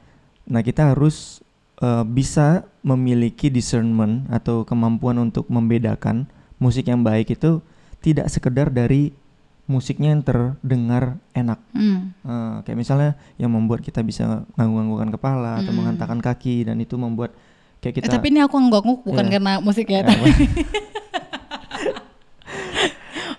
nah 0.50 0.62
kita 0.66 0.94
harus 0.94 1.46
uh, 1.80 2.04
bisa 2.04 2.66
memiliki 2.82 3.48
discernment 3.48 4.28
atau 4.30 4.66
kemampuan 4.68 5.22
untuk 5.22 5.48
membedakan 5.48 6.26
musik 6.58 6.90
yang 6.90 7.02
baik 7.02 7.34
itu 7.34 7.64
tidak 8.04 8.28
sekedar 8.28 8.68
dari 8.68 9.16
musiknya 9.64 10.12
yang 10.12 10.24
terdengar 10.24 11.16
enak. 11.32 11.60
Mm. 11.72 12.12
Uh, 12.24 12.56
kayak 12.68 12.78
misalnya 12.78 13.12
yang 13.40 13.52
membuat 13.52 13.80
kita 13.80 14.04
bisa 14.04 14.44
nganggu-nganggukan 14.60 15.10
kepala 15.16 15.52
mm. 15.56 15.60
atau 15.64 15.72
hmm. 15.72 15.80
menghantarkan 15.80 16.20
kaki 16.20 16.68
dan 16.68 16.84
itu 16.84 17.00
membuat 17.00 17.32
kayak 17.80 18.04
kita. 18.04 18.12
Eh, 18.12 18.14
tapi 18.20 18.28
ini 18.36 18.44
aku 18.44 18.60
ngangguk 18.60 19.08
bukan 19.08 19.26
yeah. 19.28 19.34
karena 19.40 19.54
musik 19.64 19.88
ya. 19.88 20.04
Yeah, 20.04 20.20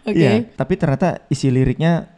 okay. 0.04 0.20
ya 0.20 0.32
tapi 0.54 0.74
ternyata 0.76 1.24
isi 1.32 1.48
liriknya 1.50 2.08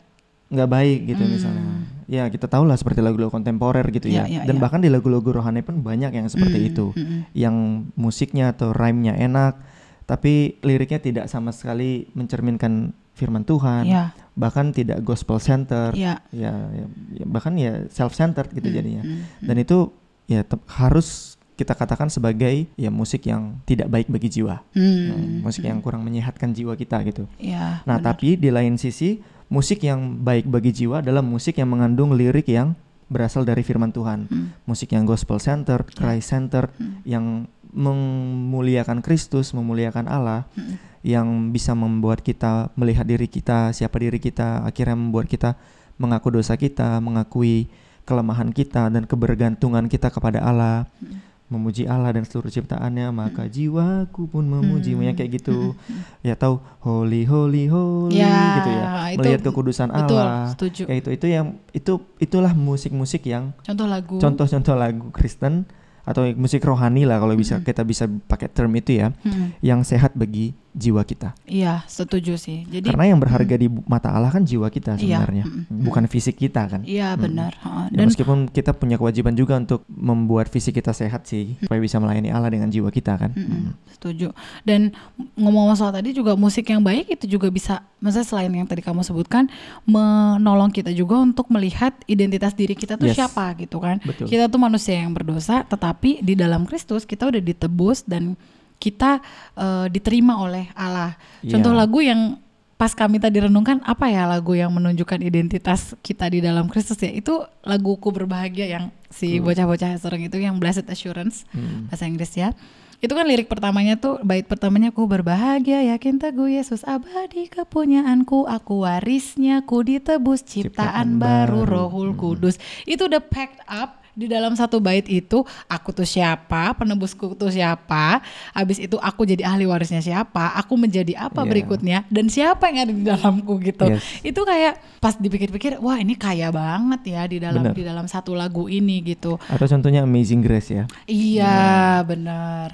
nggak 0.47 0.71
baik 0.71 0.99
gitu 1.11 1.23
hmm. 1.27 1.33
misalnya 1.33 1.65
ya 2.07 2.31
kita 2.31 2.47
tahu 2.47 2.71
lah 2.71 2.79
seperti 2.79 3.03
lagu-lagu 3.03 3.35
kontemporer 3.35 3.83
gitu 3.91 4.07
ya, 4.07 4.31
ya, 4.31 4.43
ya 4.43 4.43
dan 4.47 4.57
ya. 4.59 4.63
bahkan 4.63 4.79
di 4.79 4.87
lagu-lagu 4.87 5.27
rohani 5.27 5.67
pun 5.67 5.83
banyak 5.83 6.15
yang 6.15 6.31
seperti 6.31 6.59
hmm. 6.63 6.71
itu 6.71 6.87
hmm. 6.95 7.21
yang 7.35 7.57
musiknya 7.99 8.55
atau 8.55 8.71
rhyme-nya 8.71 9.19
enak 9.19 9.59
tapi 10.07 10.63
liriknya 10.63 11.03
tidak 11.03 11.27
sama 11.27 11.51
sekali 11.51 12.07
mencerminkan 12.15 12.95
firman 13.19 13.43
Tuhan 13.43 13.91
ya. 13.91 14.15
bahkan 14.39 14.71
tidak 14.71 15.03
gospel 15.03 15.43
center 15.43 15.91
ya. 15.99 16.23
Ya, 16.31 16.55
ya, 16.71 16.87
ya 17.19 17.27
bahkan 17.27 17.59
ya 17.59 17.91
self 17.91 18.15
centered 18.15 18.55
gitu 18.55 18.71
hmm. 18.71 18.77
jadinya 18.77 19.03
hmm. 19.03 19.43
dan 19.43 19.57
itu 19.59 19.91
ya 20.31 20.47
harus 20.79 21.36
kita 21.57 21.73
katakan 21.73 22.13
sebagai 22.13 22.69
ya 22.77 22.93
musik 22.93 23.25
yang 23.25 23.57
tidak 23.65 23.89
baik 23.89 24.13
bagi 24.13 24.29
jiwa, 24.29 24.61
hmm. 24.77 25.01
nah, 25.09 25.21
musik 25.49 25.65
hmm. 25.65 25.73
yang 25.73 25.79
kurang 25.81 26.05
menyehatkan 26.05 26.53
jiwa 26.53 26.77
kita 26.77 27.01
gitu. 27.09 27.25
Ya, 27.41 27.81
nah 27.89 27.97
benar. 27.97 28.13
tapi 28.13 28.37
di 28.37 28.53
lain 28.53 28.77
sisi 28.77 29.25
musik 29.49 29.81
yang 29.81 30.21
baik 30.21 30.45
bagi 30.45 30.71
jiwa 30.71 31.01
adalah 31.01 31.25
musik 31.25 31.57
yang 31.57 31.73
mengandung 31.73 32.13
lirik 32.13 32.53
yang 32.53 32.77
berasal 33.09 33.49
dari 33.49 33.65
firman 33.65 33.89
Tuhan, 33.89 34.29
hmm. 34.29 34.69
musik 34.69 34.93
yang 34.93 35.09
gospel 35.09 35.41
center, 35.41 35.81
ya. 35.81 35.97
Christ 35.97 36.29
center, 36.29 36.69
hmm. 36.77 37.09
yang 37.09 37.49
memuliakan 37.73 39.01
Kristus, 39.01 39.57
memuliakan 39.57 40.13
Allah 40.13 40.45
hmm. 40.61 41.01
yang 41.09 41.57
bisa 41.57 41.73
membuat 41.73 42.21
kita 42.21 42.69
melihat 42.77 43.09
diri 43.09 43.33
kita, 43.33 43.73
siapa 43.73 43.97
diri 43.97 44.21
kita, 44.21 44.61
akhirnya 44.61 44.99
membuat 44.99 45.25
kita 45.25 45.57
mengaku 45.97 46.37
dosa 46.37 46.53
kita, 46.61 47.01
mengakui 47.01 47.73
kelemahan 48.05 48.53
kita 48.53 48.93
dan 48.93 49.09
kebergantungan 49.09 49.89
kita 49.89 50.13
kepada 50.13 50.45
Allah. 50.45 50.85
Hmm 51.01 51.27
memuji 51.47 51.87
Allah 51.87 52.11
dan 52.11 52.27
seluruh 52.27 52.51
ciptaannya 52.51 53.15
maka 53.15 53.47
hmm. 53.47 53.53
jiwaku 53.55 54.27
pun 54.27 54.45
memuji 54.51 54.99
hmm. 54.99 55.15
kayak 55.15 55.31
gitu 55.39 55.79
hmm. 55.79 56.27
ya 56.27 56.35
tahu 56.35 56.59
holy 56.83 57.23
holy 57.23 57.71
holy 57.71 58.19
ya, 58.19 58.59
gitu 58.59 58.71
ya 58.75 58.85
itu, 59.15 59.19
melihat 59.23 59.41
kekudusan 59.47 59.89
betul, 59.95 60.19
Allah 60.19 60.51
setuju. 60.51 60.83
ya 60.91 60.95
itu 60.99 61.09
itu 61.15 61.27
yang 61.31 61.47
itu 61.71 62.03
itulah 62.19 62.51
musik-musik 62.51 63.23
yang 63.31 63.55
contoh 63.63 63.87
lagu 63.87 64.19
contoh-contoh 64.19 64.75
lagu 64.75 65.07
Kristen 65.15 65.71
atau 66.07 66.27
musik 66.35 66.63
rohani 66.67 67.07
lah 67.07 67.23
kalau 67.23 67.35
bisa 67.39 67.59
hmm. 67.59 67.67
kita 67.67 67.83
bisa 67.87 68.07
pakai 68.07 68.51
term 68.51 68.75
itu 68.75 68.99
ya 68.99 69.15
hmm. 69.15 69.63
yang 69.63 69.87
sehat 69.87 70.19
bagi 70.19 70.55
jiwa 70.77 71.03
kita. 71.03 71.35
Iya, 71.49 71.83
setuju 71.91 72.39
sih. 72.39 72.63
Jadi 72.71 72.93
karena 72.93 73.11
yang 73.11 73.21
berharga 73.21 73.57
hmm. 73.59 73.63
di 73.65 73.69
mata 73.89 74.15
Allah 74.15 74.31
kan 74.31 74.47
jiwa 74.47 74.71
kita 74.71 74.95
iya, 75.01 75.19
sebenarnya, 75.19 75.45
iya, 75.49 75.65
hmm. 75.67 75.85
bukan 75.89 76.05
fisik 76.07 76.39
kita 76.39 76.63
kan. 76.71 76.81
Iya, 76.87 77.17
hmm. 77.17 77.21
benar. 77.21 77.53
Ya, 77.59 77.91
Dan 77.91 78.05
ya, 78.07 78.09
meskipun 78.15 78.39
kita 78.53 78.71
punya 78.79 78.97
kewajiban 78.97 79.35
juga 79.35 79.59
untuk 79.59 79.83
membuat 79.91 80.47
fisik 80.47 80.79
kita 80.79 80.95
sehat 80.95 81.27
sih, 81.27 81.59
supaya 81.59 81.83
bisa 81.83 81.99
melayani 81.99 82.31
Allah 82.31 82.55
dengan 82.55 82.71
jiwa 82.71 82.95
kita 82.95 83.19
kan. 83.19 83.35
Hmm. 83.35 83.51
Hmm. 83.51 83.71
Setuju. 83.91 84.31
Dan 84.63 84.95
ngomong 85.35 85.75
soal 85.75 85.91
tadi 85.91 86.15
juga 86.15 86.39
musik 86.39 86.71
yang 86.71 86.87
baik 86.87 87.19
itu 87.19 87.27
juga 87.27 87.51
bisa, 87.51 87.83
maksudnya 87.99 88.29
selain 88.29 88.53
yang 88.55 88.69
tadi 88.71 88.87
kamu 88.87 89.03
sebutkan, 89.03 89.51
menolong 89.83 90.71
kita 90.71 90.95
juga 90.95 91.19
untuk 91.19 91.51
melihat 91.51 91.97
identitas 92.07 92.55
diri 92.55 92.79
kita 92.79 92.95
tuh 92.95 93.11
yes. 93.11 93.19
siapa 93.19 93.59
gitu 93.59 93.83
kan. 93.83 93.99
Betul. 94.07 94.31
Kita 94.31 94.47
tuh 94.47 94.61
manusia 94.63 95.03
yang 95.03 95.11
berdosa, 95.11 95.67
tetapi 95.67 95.97
tapi 95.97 96.21
di 96.21 96.37
dalam 96.37 96.69
Kristus 96.69 97.03
kita 97.03 97.33
udah 97.33 97.43
ditebus 97.43 98.05
dan 98.05 98.39
kita 98.77 99.25
uh, 99.57 99.87
diterima 99.89 100.41
oleh 100.41 100.69
Allah. 100.77 101.17
Yeah. 101.41 101.57
Contoh 101.57 101.73
lagu 101.73 102.01
yang 102.05 102.41
pas 102.77 102.93
kami 102.93 103.17
tadi 103.17 103.41
renungkan 103.41 103.81
apa 103.89 104.13
ya 104.13 104.29
lagu 104.29 104.53
yang 104.53 104.69
menunjukkan 104.69 105.25
identitas 105.25 105.97
kita 106.05 106.29
di 106.29 106.45
dalam 106.45 106.69
Kristus 106.69 107.01
ya 107.01 107.09
itu 107.09 107.41
laguku 107.65 108.13
berbahagia 108.13 108.69
yang 108.69 108.85
si 109.09 109.41
bocah-bocah 109.41 109.97
sering 109.97 110.29
itu 110.29 110.37
yang 110.37 110.61
Blessed 110.61 110.85
Assurance 110.93 111.49
hmm. 111.57 111.89
bahasa 111.89 112.05
Inggris 112.05 112.37
ya 112.37 112.53
itu 113.01 113.13
kan 113.13 113.25
lirik 113.29 113.49
pertamanya 113.49 113.97
tuh 113.97 114.21
bait 114.25 114.45
pertamanya 114.45 114.93
ku 114.93 115.09
berbahagia 115.09 115.85
yakin 115.97 116.21
teguh 116.21 116.53
Yesus 116.53 116.85
abadi 116.85 117.49
kepunyaanku 117.49 118.45
aku 118.45 118.85
warisnya 118.85 119.65
ku 119.65 119.81
ditebus 119.81 120.45
ciptaan, 120.45 120.69
ciptaan 120.69 121.09
baru, 121.17 121.65
baru 121.65 121.73
Rohul 121.81 122.11
hmm. 122.13 122.21
Kudus 122.21 122.57
itu 122.85 123.09
udah 123.09 123.25
packed 123.25 123.65
up 123.69 124.05
di 124.17 124.27
dalam 124.27 124.57
satu 124.57 124.81
bait 124.81 125.05
itu 125.07 125.45
aku 125.69 125.93
tuh 125.93 126.09
siapa, 126.09 126.73
penebusku 126.73 127.37
tuh 127.37 127.53
siapa, 127.53 128.25
habis 128.57 128.81
itu 128.81 128.97
aku 128.97 129.29
jadi 129.29 129.45
ahli 129.45 129.69
warisnya 129.69 130.01
siapa, 130.01 130.57
aku 130.57 130.81
menjadi 130.81 131.29
apa 131.29 131.45
yeah. 131.45 131.51
berikutnya 131.53 131.99
dan 132.09 132.33
siapa 132.33 132.73
yang 132.73 132.89
ada 132.89 132.93
di 132.97 133.05
dalamku 133.05 133.61
gitu. 133.61 133.93
Yes. 133.93 134.25
Itu 134.25 134.49
kayak 134.49 134.81
pas 135.05 135.21
dipikir-pikir, 135.21 135.77
wah 135.85 136.01
ini 136.01 136.17
kaya 136.17 136.49
banget 136.49 137.13
ya 137.13 137.23
di 137.29 137.37
dalam 137.37 137.61
bener. 137.61 137.77
di 137.77 137.83
dalam 137.85 138.07
satu 138.09 138.33
lagu 138.33 138.73
ini 138.73 139.05
gitu. 139.05 139.37
Atau 139.53 139.69
contohnya 139.69 140.09
Amazing 140.09 140.41
Grace 140.41 140.73
ya. 140.73 140.85
Iya, 141.05 141.61
hmm. 142.01 142.07
benar. 142.09 142.69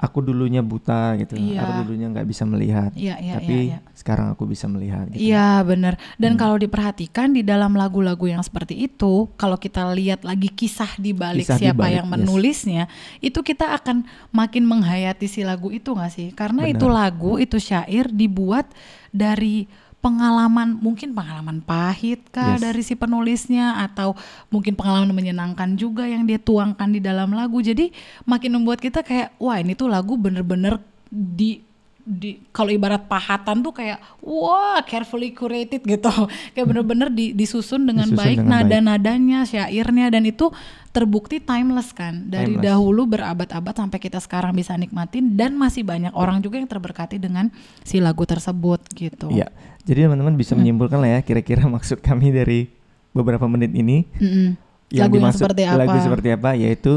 Aku 0.00 0.24
dulunya 0.24 0.64
buta 0.64 1.20
gitu. 1.20 1.36
Iya. 1.36 1.68
Aku 1.68 1.70
dulunya 1.84 2.08
nggak 2.08 2.24
bisa 2.24 2.48
melihat. 2.48 2.96
Iya, 2.96 3.20
iya, 3.20 3.34
tapi 3.36 3.76
iya, 3.76 3.76
iya. 3.76 3.92
sekarang 3.92 4.32
aku 4.32 4.48
bisa 4.48 4.64
melihat 4.64 5.04
gitu. 5.12 5.20
Iya, 5.20 5.60
benar. 5.68 6.00
Dan 6.16 6.34
hmm. 6.34 6.40
kalau 6.40 6.56
diperhatikan 6.56 7.36
di 7.36 7.44
dalam 7.44 7.76
lagu-lagu 7.76 8.24
yang 8.24 8.40
seperti 8.40 8.88
itu, 8.88 9.28
kalau 9.36 9.60
kita 9.60 9.84
lihat 9.92 10.24
lagi 10.24 10.48
kisah 10.48 10.77
kisah 10.78 10.92
di 10.94 11.10
balik 11.10 11.42
kisah 11.42 11.58
siapa 11.58 11.90
dibalik, 11.90 11.96
yang 11.98 12.06
menulisnya, 12.06 12.84
yes. 12.86 13.34
itu 13.34 13.42
kita 13.42 13.74
akan 13.74 14.06
makin 14.30 14.62
menghayati 14.62 15.26
si 15.26 15.42
lagu 15.42 15.74
itu 15.74 15.90
nggak 15.90 16.12
sih? 16.14 16.30
Karena 16.30 16.70
Benar. 16.70 16.74
itu 16.78 16.86
lagu, 16.86 17.32
itu 17.42 17.58
syair 17.58 18.06
dibuat 18.06 18.70
dari 19.10 19.66
pengalaman 19.98 20.78
mungkin 20.78 21.10
pengalaman 21.10 21.58
pahit 21.58 22.22
kah 22.30 22.54
yes. 22.54 22.62
dari 22.62 22.82
si 22.86 22.94
penulisnya 22.94 23.82
atau 23.82 24.14
mungkin 24.46 24.78
pengalaman 24.78 25.10
menyenangkan 25.10 25.74
juga 25.74 26.06
yang 26.06 26.22
dia 26.22 26.38
tuangkan 26.38 26.86
di 26.94 27.02
dalam 27.02 27.34
lagu 27.34 27.58
jadi 27.58 27.90
makin 28.22 28.62
membuat 28.62 28.78
kita 28.78 29.02
kayak 29.02 29.34
wah 29.42 29.58
ini 29.58 29.74
tuh 29.74 29.90
lagu 29.90 30.14
bener-bener 30.14 30.78
di 31.10 31.66
di 32.08 32.40
kalau 32.56 32.72
ibarat 32.72 33.04
pahatan 33.04 33.60
tuh 33.60 33.76
kayak 33.76 34.00
wah 34.24 34.80
carefully 34.88 35.36
curated 35.36 35.84
gitu 35.84 36.08
kayak 36.56 36.64
bener-bener 36.64 37.12
di, 37.12 37.36
disusun 37.36 37.84
dengan 37.84 38.08
disusun 38.08 38.24
baik 38.24 38.38
nada-nadanya 38.40 39.44
syairnya 39.44 40.08
dan 40.08 40.24
itu 40.24 40.48
terbukti 40.88 41.36
timeless 41.36 41.92
kan 41.92 42.24
dari 42.32 42.56
timeless. 42.56 42.64
dahulu 42.64 43.02
berabad-abad 43.12 43.74
sampai 43.76 44.00
kita 44.00 44.24
sekarang 44.24 44.56
bisa 44.56 44.72
nikmatin 44.80 45.36
dan 45.36 45.52
masih 45.52 45.84
banyak 45.84 46.16
orang 46.16 46.40
juga 46.40 46.56
yang 46.56 46.66
terberkati 46.66 47.20
dengan 47.20 47.52
si 47.84 48.00
lagu 48.00 48.24
tersebut 48.24 48.80
gitu. 48.96 49.28
Iya. 49.28 49.52
Jadi 49.84 50.08
teman-teman 50.08 50.34
bisa 50.34 50.56
hmm. 50.56 50.64
menyimpulkan 50.64 50.98
lah 50.98 51.10
ya 51.14 51.20
kira-kira 51.20 51.68
maksud 51.76 52.00
kami 52.00 52.32
dari 52.32 52.72
beberapa 53.12 53.44
menit 53.44 53.76
ini. 53.76 54.08
Mm 54.16 54.28
-mm. 54.28 54.48
Yang 54.88 55.04
lagu 55.04 55.14
dimaksud, 55.20 55.20
yang 55.20 55.44
seperti 55.44 55.62
apa? 55.68 55.80
Lagu 55.84 55.98
seperti 56.00 56.28
apa 56.32 56.50
yaitu 56.56 56.94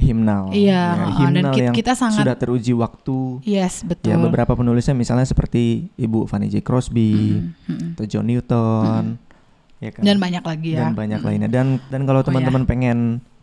himnal. 0.00 0.50
Iya, 0.50 0.82
ya, 0.96 1.06
himnal 1.20 1.34
dan 1.36 1.44
kita, 1.52 1.64
yang 1.68 1.74
kita 1.76 1.92
sangat 1.92 2.24
sudah 2.24 2.36
teruji 2.36 2.72
waktu. 2.72 3.18
Yes, 3.44 3.84
betul. 3.84 4.10
Ya, 4.10 4.16
beberapa 4.16 4.56
penulisnya 4.56 4.96
misalnya 4.96 5.28
seperti 5.28 5.92
Ibu 6.00 6.24
Fanny 6.26 6.48
J. 6.48 6.64
Crosby 6.64 7.38
mm 7.38 7.68
-hmm. 7.68 7.88
atau 7.94 8.06
John 8.08 8.26
Newton. 8.26 9.04
Mm 9.04 9.14
-hmm. 9.14 9.84
ya 9.84 9.90
kan? 9.92 10.02
Dan 10.02 10.16
banyak 10.16 10.44
lagi 10.44 10.68
ya. 10.74 10.78
Dan 10.88 10.92
banyak 10.96 11.20
mm 11.20 11.22
-hmm. 11.22 11.28
lainnya. 11.28 11.48
Dan 11.52 11.66
dan 11.92 12.00
kalau 12.08 12.20
teman-teman 12.24 12.64
oh, 12.64 12.66
ya. 12.66 12.70
pengen 12.72 12.98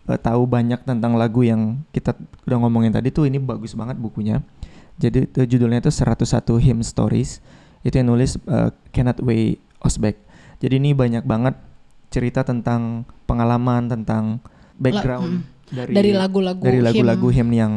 uh, 0.10 0.20
tahu 0.20 0.44
banyak 0.50 0.82
tentang 0.84 1.14
lagu 1.16 1.46
yang 1.46 1.86
kita 1.94 2.18
udah 2.50 2.58
ngomongin 2.66 2.92
tadi 2.92 3.14
tuh 3.14 3.30
ini 3.30 3.38
bagus 3.38 3.78
banget 3.78 3.96
bukunya. 4.02 4.42
Jadi 4.98 5.30
itu 5.30 5.42
judulnya 5.46 5.86
itu 5.86 5.94
101 5.94 6.42
Hymn 6.58 6.82
Stories. 6.82 7.40
Itu 7.86 8.02
yang 8.02 8.10
nulis 8.10 8.42
uh, 8.50 8.74
Kenneth 8.90 9.22
Way 9.22 9.62
Osbeck. 9.86 10.18
Jadi 10.58 10.82
ini 10.82 10.98
banyak 10.98 11.22
banget 11.22 11.54
cerita 12.10 12.42
tentang 12.42 13.06
pengalaman 13.30 13.92
tentang 13.92 14.42
background 14.80 15.44
La 15.46 15.46
mm 15.46 15.57
dari 15.72 16.16
lagu-lagu 16.16 16.62
dari 16.64 16.80
lagu-lagu 16.80 17.28
hymn 17.32 17.52
yang 17.52 17.74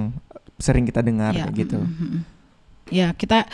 sering 0.60 0.84
kita 0.86 1.00
dengar 1.00 1.32
ya. 1.34 1.48
gitu. 1.50 1.80
Mm 1.80 1.94
-hmm. 1.94 2.20
Ya 2.90 3.14
kita 3.14 3.46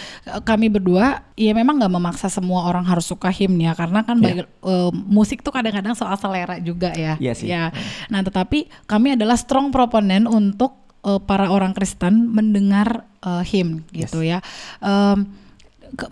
kami 0.48 0.72
berdua 0.72 1.20
ya 1.36 1.52
memang 1.52 1.76
nggak 1.76 1.92
memaksa 1.92 2.32
semua 2.32 2.64
orang 2.72 2.88
harus 2.88 3.04
suka 3.04 3.28
hymn 3.28 3.60
ya 3.60 3.76
karena 3.76 4.00
kan 4.00 4.16
yeah. 4.24 4.48
uh, 4.64 4.88
musik 4.92 5.44
tuh 5.44 5.52
kadang-kadang 5.52 5.92
soal 5.92 6.16
selera 6.16 6.56
juga 6.56 6.96
ya. 6.96 7.20
Iya 7.20 7.32
sih. 7.36 7.52
Ya. 7.52 7.68
Nah 8.08 8.24
tetapi 8.24 8.72
kami 8.88 9.12
adalah 9.12 9.36
strong 9.36 9.68
proponent 9.68 10.24
untuk 10.24 10.86
uh, 11.04 11.20
para 11.20 11.52
orang 11.52 11.76
Kristen 11.76 12.32
mendengar 12.32 13.04
uh, 13.20 13.44
hymn 13.44 13.84
gitu 13.92 14.24
yes. 14.24 14.40
ya. 14.40 14.44
Um, 14.80 15.45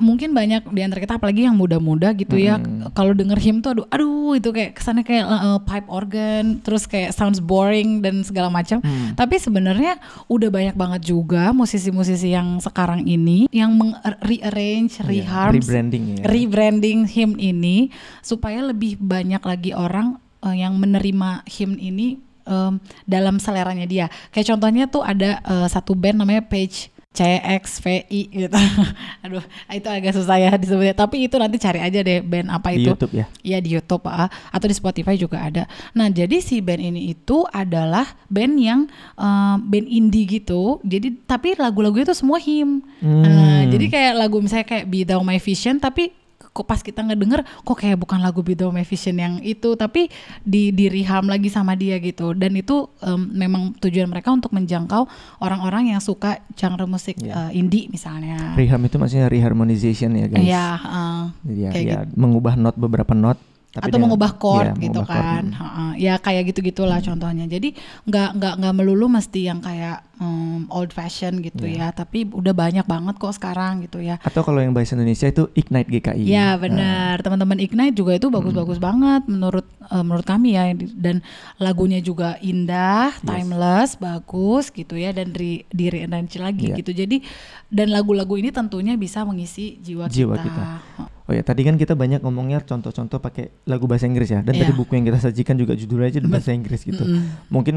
mungkin 0.01 0.33
banyak 0.33 0.65
di 0.73 0.81
antara 0.81 1.01
kita 1.05 1.21
apalagi 1.21 1.45
yang 1.45 1.57
muda-muda 1.57 2.17
gitu 2.17 2.41
ya 2.41 2.57
hmm. 2.57 2.97
kalau 2.97 3.13
denger 3.13 3.37
him 3.37 3.61
tuh 3.61 3.77
aduh 3.77 3.87
aduh 3.93 4.33
itu 4.37 4.49
kayak 4.51 4.73
kesannya 4.77 5.05
kayak 5.05 5.25
uh, 5.29 5.61
pipe 5.61 5.89
organ 5.93 6.65
terus 6.65 6.89
kayak 6.89 7.13
sounds 7.13 7.39
boring 7.39 8.01
dan 8.01 8.25
segala 8.25 8.49
macam 8.49 8.81
hmm. 8.81 9.19
tapi 9.19 9.37
sebenarnya 9.37 10.01
udah 10.27 10.49
banyak 10.49 10.77
banget 10.77 11.13
juga 11.13 11.53
musisi-musisi 11.53 12.33
yang 12.33 12.59
sekarang 12.65 13.05
ini 13.05 13.47
yang 13.53 13.77
rearrange 14.25 14.99
yeah, 15.01 15.07
reharm 15.07 15.53
rebranding 15.61 16.05
ya. 16.17 16.23
rebranding 16.25 17.01
him 17.05 17.37
ini 17.37 17.93
supaya 18.25 18.65
lebih 18.65 18.97
banyak 18.97 19.43
lagi 19.45 19.71
orang 19.77 20.17
uh, 20.41 20.57
yang 20.57 20.77
menerima 20.81 21.45
him 21.45 21.77
ini 21.77 22.17
um, 22.49 22.81
dalam 23.05 23.37
seleranya 23.41 23.85
dia 23.89 24.07
kayak 24.31 24.55
contohnya 24.55 24.85
tuh 24.89 25.03
ada 25.05 25.41
uh, 25.45 25.69
satu 25.69 25.97
band 25.97 26.21
namanya 26.21 26.45
Page 26.45 26.94
CXVI 27.15 28.23
gitu. 28.35 28.59
Aduh, 29.25 29.45
itu 29.71 29.89
agak 29.89 30.13
susah 30.19 30.35
ya 30.35 30.51
disebutnya. 30.59 30.99
Tapi 30.99 31.31
itu 31.31 31.39
nanti 31.39 31.63
cari 31.63 31.79
aja 31.79 32.03
deh 32.03 32.19
band 32.19 32.51
apa 32.51 32.75
itu. 32.75 32.83
Di 32.83 32.91
YouTube 32.91 33.15
ya? 33.15 33.27
Iya 33.47 33.59
di 33.63 33.71
YouTube 33.79 34.05
ah. 34.11 34.27
atau 34.51 34.67
di 34.67 34.75
Spotify 34.75 35.15
juga 35.15 35.39
ada. 35.39 35.71
Nah 35.95 36.11
jadi 36.11 36.43
si 36.43 36.59
band 36.59 36.83
ini 36.83 37.15
itu 37.15 37.47
adalah 37.55 38.19
band 38.27 38.55
yang 38.59 38.91
uh, 39.15 39.57
band 39.63 39.87
indie 39.87 40.27
gitu. 40.27 40.83
Jadi 40.83 41.15
tapi 41.23 41.55
lagu-lagunya 41.55 42.11
itu 42.11 42.19
semua 42.19 42.43
him. 42.43 42.83
Hmm. 42.99 43.23
Uh, 43.23 43.63
jadi 43.71 43.87
kayak 43.87 44.13
lagu 44.19 44.43
misalnya 44.43 44.67
kayak 44.67 44.87
Be 44.91 45.07
Thou 45.07 45.23
My 45.23 45.39
Vision 45.39 45.79
tapi 45.79 46.24
kok 46.55 46.71
pas 46.71 46.79
kita 46.79 47.03
ngedenger 47.03 47.43
kok 47.67 47.75
kayak 47.75 47.99
bukan 47.99 48.23
lagu 48.23 48.47
Bedo 48.47 48.71
Vision 48.71 49.19
yang 49.19 49.35
itu 49.43 49.75
tapi 49.75 50.07
di 50.47 50.71
di 50.71 50.87
reham 50.87 51.27
lagi 51.27 51.51
sama 51.51 51.75
dia 51.75 51.99
gitu 51.99 52.31
dan 52.31 52.55
itu 52.55 52.87
um, 53.03 53.27
memang 53.35 53.75
tujuan 53.83 54.07
mereka 54.07 54.31
untuk 54.31 54.55
menjangkau 54.55 55.11
orang-orang 55.43 55.91
yang 55.91 55.99
suka 55.99 56.39
genre 56.55 56.87
musik 56.87 57.19
yeah. 57.19 57.51
Iya. 57.51 57.51
uh, 57.51 57.51
indie 57.51 57.91
misalnya. 57.91 58.55
Reham 58.55 58.79
itu 58.87 58.97
maksudnya 59.01 59.27
reharmonization 59.27 60.15
ya 60.15 60.27
guys. 60.31 60.47
Iya, 60.47 60.67
uh, 60.79 61.23
Jadi 61.43 61.59
ya, 61.59 61.71
ya 61.75 61.99
gitu. 62.07 62.15
mengubah 62.15 62.55
not 62.55 62.79
beberapa 62.79 63.17
not 63.19 63.41
Tapi 63.75 63.91
atau 63.91 63.99
mengubah 63.99 64.39
chord 64.39 64.79
ya, 64.79 64.87
gitu 64.87 65.03
mengubah 65.03 65.19
kan. 65.19 65.45
Chord. 65.51 65.95
Ya 65.99 66.15
kayak 66.23 66.43
gitu-gitulah 66.55 67.03
hmm. 67.03 67.09
contohnya. 67.11 67.45
Jadi 67.51 67.75
nggak 68.07 68.29
nggak 68.39 68.55
nggak 68.63 68.75
melulu 68.79 69.11
mesti 69.11 69.51
yang 69.51 69.59
kayak 69.59 70.07
um, 70.23 70.71
old 70.71 70.95
fashion 70.95 71.43
gitu 71.43 71.67
yeah. 71.67 71.91
ya, 71.91 71.99
tapi 72.07 72.23
udah 72.23 72.55
banyak 72.55 72.87
banget 72.87 73.19
kok 73.19 73.35
sekarang 73.35 73.83
gitu 73.83 73.99
ya. 73.99 74.23
Atau 74.23 74.47
kalau 74.47 74.63
yang 74.63 74.71
bahasa 74.71 74.95
Indonesia 74.95 75.27
itu 75.27 75.51
Ignite 75.59 75.91
GKI. 75.91 76.23
Ya 76.23 76.55
benar. 76.55 77.19
Nah. 77.19 77.25
Teman-teman 77.27 77.59
Ignite 77.59 77.99
juga 77.99 78.15
itu 78.15 78.31
bagus-bagus 78.31 78.79
hmm. 78.79 78.87
banget 78.87 79.23
menurut 79.27 79.67
uh, 79.91 80.05
menurut 80.07 80.27
kami 80.27 80.55
ya 80.55 80.71
dan 80.95 81.19
lagunya 81.59 81.99
juga 81.99 82.39
indah, 82.39 83.11
yes. 83.11 83.27
timeless, 83.27 83.91
bagus 83.99 84.71
gitu 84.71 84.95
ya 84.95 85.11
dan 85.11 85.35
di 85.35 85.67
di 85.75 85.91
lagi 85.91 86.71
yeah. 86.71 86.79
gitu. 86.79 86.95
Jadi 86.95 87.27
dan 87.75 87.91
lagu-lagu 87.91 88.39
ini 88.39 88.55
tentunya 88.55 88.95
bisa 88.95 89.27
mengisi 89.27 89.83
jiwa, 89.83 90.07
jiwa 90.07 90.39
kita. 90.39 90.47
kita. 90.47 91.14
Oh 91.25 91.33
ya, 91.33 91.41
tadi 91.41 91.65
kan 91.65 91.81
kita 91.81 91.97
banyak 91.97 92.21
ngomongnya 92.21 92.61
contoh-contoh 92.61 93.17
pakai 93.17 93.49
lagu 93.65 93.89
bahasa 93.89 94.05
Inggris 94.05 94.29
ya. 94.29 94.45
Dan 94.45 94.61
yeah. 94.61 94.69
tadi 94.69 94.73
buku 94.77 94.93
yang 94.93 95.09
kita 95.09 95.25
sajikan 95.25 95.57
juga 95.57 95.73
judulnya 95.73 96.13
aja 96.13 96.21
bahasa 96.21 96.53
Inggris 96.53 96.85
gitu. 96.85 97.01
Mm 97.01 97.17
-hmm. 97.17 97.29
Mungkin 97.49 97.77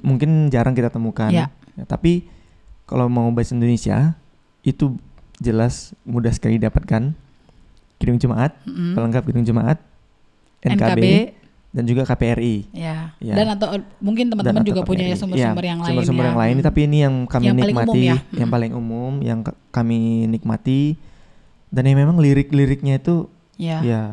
mungkin 0.00 0.30
jarang 0.48 0.72
kita 0.72 0.88
temukan. 0.88 1.28
Yeah. 1.28 1.52
Ya, 1.76 1.84
tapi 1.84 2.24
kalau 2.88 3.12
mau 3.12 3.28
bahasa 3.28 3.52
Indonesia 3.52 4.16
itu 4.64 4.96
jelas 5.36 5.92
mudah 6.08 6.32
sekali 6.32 6.56
dapatkan. 6.56 7.12
Gedung 7.98 8.16
Jemaat, 8.16 8.54
mm 8.62 8.72
-hmm. 8.72 8.92
pelengkap 8.94 9.22
Gedung 9.26 9.42
Jemaat, 9.44 9.78
NKB, 10.62 10.78
NKB 10.78 11.04
dan 11.68 11.84
juga 11.84 12.02
KPRI. 12.08 12.72
Ya. 12.72 13.12
ya. 13.20 13.34
Dan 13.36 13.52
atau 13.52 13.76
mungkin 14.00 14.32
teman-teman 14.32 14.64
juga 14.64 14.80
KPRI. 14.80 14.88
punya 14.88 15.04
ya 15.12 15.16
sumber-sumber 15.18 15.64
ya, 15.66 15.70
yang 15.76 15.80
lain. 15.84 15.90
Sumber-sumber 15.92 16.24
ya. 16.24 16.28
yang 16.32 16.40
lain, 16.40 16.56
tapi 16.64 16.80
ini 16.88 16.96
yang 17.04 17.14
kami 17.28 17.44
yang 17.52 17.56
nikmati, 17.58 17.84
paling 17.84 18.06
ya. 18.08 18.16
yang 18.32 18.48
paling 18.48 18.72
umum, 18.72 19.12
yang 19.20 19.40
kami 19.68 20.24
nikmati 20.30 20.96
dan 21.68 21.84
yang 21.88 21.98
memang 22.04 22.16
lirik-liriknya 22.20 23.00
itu 23.00 23.28
ya. 23.82 24.04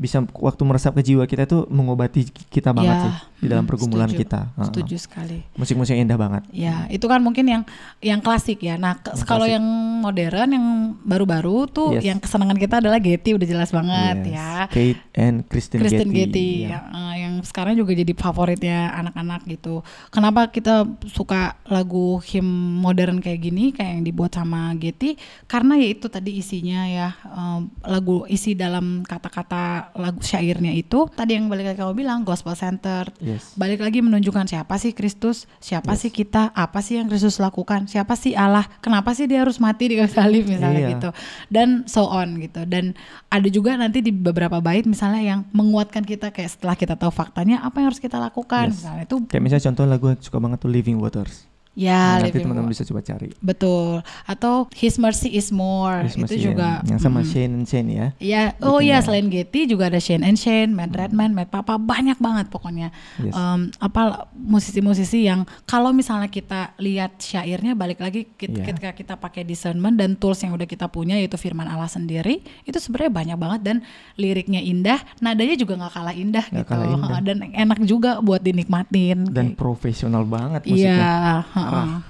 Bisa 0.00 0.24
waktu 0.24 0.62
meresap 0.64 0.96
ke 0.96 1.12
jiwa 1.12 1.28
kita 1.28 1.44
tuh 1.44 1.68
mengobati 1.68 2.24
kita 2.48 2.72
banget 2.72 2.96
ya, 2.96 3.04
sih 3.04 3.14
di 3.40 3.46
dalam 3.52 3.68
pergumulan 3.68 4.08
setuju, 4.08 4.20
kita. 4.24 4.40
Setuju 4.68 4.96
uh, 4.96 5.00
sekali. 5.00 5.38
Musik-musik 5.60 5.92
indah 5.92 6.16
banget. 6.16 6.42
Ya, 6.52 6.88
itu 6.88 7.04
kan 7.04 7.20
mungkin 7.20 7.44
yang 7.44 7.62
yang 8.00 8.24
klasik 8.24 8.64
ya. 8.64 8.80
Nah, 8.80 8.96
yang 8.96 9.28
kalau 9.28 9.44
yang 9.44 9.64
modern 10.00 10.48
yang 10.56 10.66
baru-baru 11.04 11.68
tuh 11.68 12.00
yes. 12.00 12.04
yang 12.04 12.16
kesenangan 12.16 12.56
kita 12.56 12.80
adalah 12.80 12.96
Getty 12.96 13.36
udah 13.36 13.48
jelas 13.48 13.68
banget 13.72 14.16
yes. 14.24 14.32
ya. 14.32 14.52
Kate 14.72 15.00
and 15.16 15.36
Kristen, 15.48 15.84
Kristen 15.84 16.08
Getty. 16.08 16.64
Getty 16.64 16.72
ya. 16.72 16.80
uh, 16.88 17.14
yang 17.16 17.34
sekarang 17.44 17.76
juga 17.76 17.92
jadi 17.92 18.12
favoritnya 18.16 18.92
anak-anak 19.04 19.44
gitu. 19.48 19.84
Kenapa 20.08 20.48
kita 20.48 20.88
suka 21.12 21.60
lagu 21.68 22.20
him 22.24 22.44
modern 22.80 23.20
kayak 23.20 23.40
gini 23.40 23.72
kayak 23.76 24.00
yang 24.00 24.04
dibuat 24.04 24.32
sama 24.32 24.72
Getty? 24.76 25.20
Karena 25.44 25.76
ya 25.76 25.88
itu 25.92 26.08
tadi 26.08 26.40
isinya 26.40 26.88
ya 26.88 27.12
um, 27.28 27.68
lagu 27.84 28.24
isi 28.28 28.56
dalam 28.56 29.04
kata-kata 29.04 29.89
lagu 29.98 30.20
syairnya 30.22 30.70
itu 30.72 31.10
tadi 31.12 31.34
yang 31.34 31.50
balik 31.50 31.74
lagi 31.74 31.78
kamu 31.82 31.94
bilang 31.98 32.22
gospel 32.22 32.54
center 32.54 33.10
yes. 33.18 33.58
balik 33.58 33.82
lagi 33.82 33.98
menunjukkan 34.00 34.46
siapa 34.46 34.78
sih 34.78 34.94
Kristus 34.94 35.50
siapa 35.58 35.98
yes. 35.98 36.06
sih 36.06 36.10
kita 36.14 36.54
apa 36.54 36.78
sih 36.80 37.02
yang 37.02 37.10
Kristus 37.10 37.42
lakukan 37.42 37.90
siapa 37.90 38.14
sih 38.14 38.38
Allah 38.38 38.64
kenapa 38.78 39.12
sih 39.12 39.26
dia 39.26 39.42
harus 39.42 39.58
mati 39.58 39.90
di 39.90 39.98
kayu 39.98 40.10
salib 40.10 40.46
misalnya 40.46 40.80
iya. 40.86 40.92
gitu 40.94 41.10
dan 41.50 41.88
so 41.90 42.06
on 42.06 42.38
gitu 42.38 42.62
dan 42.64 42.94
ada 43.28 43.48
juga 43.50 43.74
nanti 43.74 43.98
di 44.00 44.14
beberapa 44.14 44.62
bait 44.62 44.86
misalnya 44.86 45.20
yang 45.20 45.40
menguatkan 45.50 46.06
kita 46.06 46.30
kayak 46.30 46.54
setelah 46.54 46.78
kita 46.78 46.94
tahu 46.94 47.10
faktanya 47.10 47.60
apa 47.66 47.82
yang 47.82 47.90
harus 47.90 47.98
kita 47.98 48.22
lakukan 48.22 48.70
yes. 48.70 48.86
misalnya 48.86 49.04
itu 49.10 49.16
kayak 49.26 49.42
misalnya 49.42 49.64
contoh 49.72 49.84
lagu 49.90 50.04
yang 50.14 50.20
suka 50.22 50.38
banget 50.38 50.58
tuh 50.62 50.70
Living 50.70 50.98
Waters 51.02 51.49
Ya, 51.78 52.18
nah, 52.18 52.26
nanti 52.26 52.42
teman-teman 52.42 52.66
bisa 52.66 52.82
coba 52.82 52.98
cari. 52.98 53.30
Betul. 53.38 54.02
Atau 54.26 54.66
His 54.74 54.98
Mercy 54.98 55.30
is 55.38 55.54
More 55.54 56.02
His 56.02 56.18
itu 56.18 56.50
juga 56.50 56.82
yang 56.82 56.98
sama 56.98 57.22
mm, 57.22 57.30
Shane 57.30 57.52
and 57.62 57.66
Shane 57.70 57.90
ya. 57.94 58.06
Ya, 58.18 58.42
oh 58.58 58.82
iya 58.82 58.98
selain 58.98 59.30
Getty 59.30 59.70
juga 59.70 59.86
ada 59.86 60.02
Shane 60.02 60.26
and 60.26 60.34
Shane, 60.34 60.74
Matt 60.74 60.98
Redman, 60.98 61.30
Matt 61.30 61.54
Papa 61.54 61.78
banyak 61.78 62.18
banget 62.18 62.50
pokoknya. 62.50 62.90
Yes. 63.22 63.38
Um, 63.38 63.70
apa 63.78 64.26
musisi-musisi 64.34 65.30
yang 65.30 65.46
kalau 65.62 65.94
misalnya 65.94 66.26
kita 66.26 66.74
lihat 66.82 67.22
syairnya 67.22 67.78
balik 67.78 68.02
lagi 68.02 68.26
kita, 68.34 68.60
yeah. 68.60 68.66
ketika 68.66 68.90
kita 68.90 69.14
pakai 69.14 69.46
discernment 69.46 69.94
dan 69.94 70.18
tools 70.18 70.42
yang 70.42 70.58
udah 70.58 70.66
kita 70.66 70.90
punya 70.90 71.22
yaitu 71.22 71.38
firman 71.38 71.70
Allah 71.70 71.86
sendiri 71.86 72.42
itu 72.66 72.78
sebenarnya 72.82 73.14
banyak 73.14 73.38
banget 73.38 73.60
dan 73.62 73.76
liriknya 74.18 74.58
indah, 74.58 74.98
nadanya 75.22 75.54
juga 75.54 75.78
nggak 75.78 75.92
kalah 75.94 76.14
indah 76.18 76.44
gak 76.50 76.66
gitu. 76.66 76.70
Kalah 76.74 76.86
indah. 76.98 77.20
Dan 77.22 77.36
enak 77.54 77.78
juga 77.86 78.18
buat 78.18 78.42
dinikmatin. 78.42 79.30
Dan 79.30 79.54
kayak. 79.54 79.58
profesional 79.62 80.26
banget 80.26 80.66
musiknya. 80.66 80.98
Iya 80.98 81.59
uh, 81.60 82.00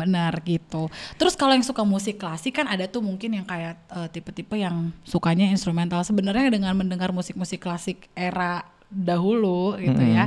benar 0.00 0.32
gitu. 0.42 0.88
Terus 1.20 1.36
kalau 1.36 1.52
yang 1.52 1.66
suka 1.66 1.82
musik 1.84 2.16
klasik 2.20 2.56
kan 2.56 2.66
ada 2.66 2.88
tuh 2.88 3.04
mungkin 3.04 3.36
yang 3.36 3.46
kayak 3.46 3.76
uh, 3.92 4.08
tipe-tipe 4.08 4.56
yang 4.56 4.92
sukanya 5.04 5.46
instrumental. 5.48 6.00
Sebenarnya 6.02 6.48
dengan 6.48 6.72
mendengar 6.76 7.12
musik-musik 7.12 7.60
klasik 7.60 8.08
era 8.16 8.64
dahulu 8.86 9.74
gitu 9.82 9.98
mm 9.98 10.10
-hmm. 10.14 10.18
ya 10.18 10.26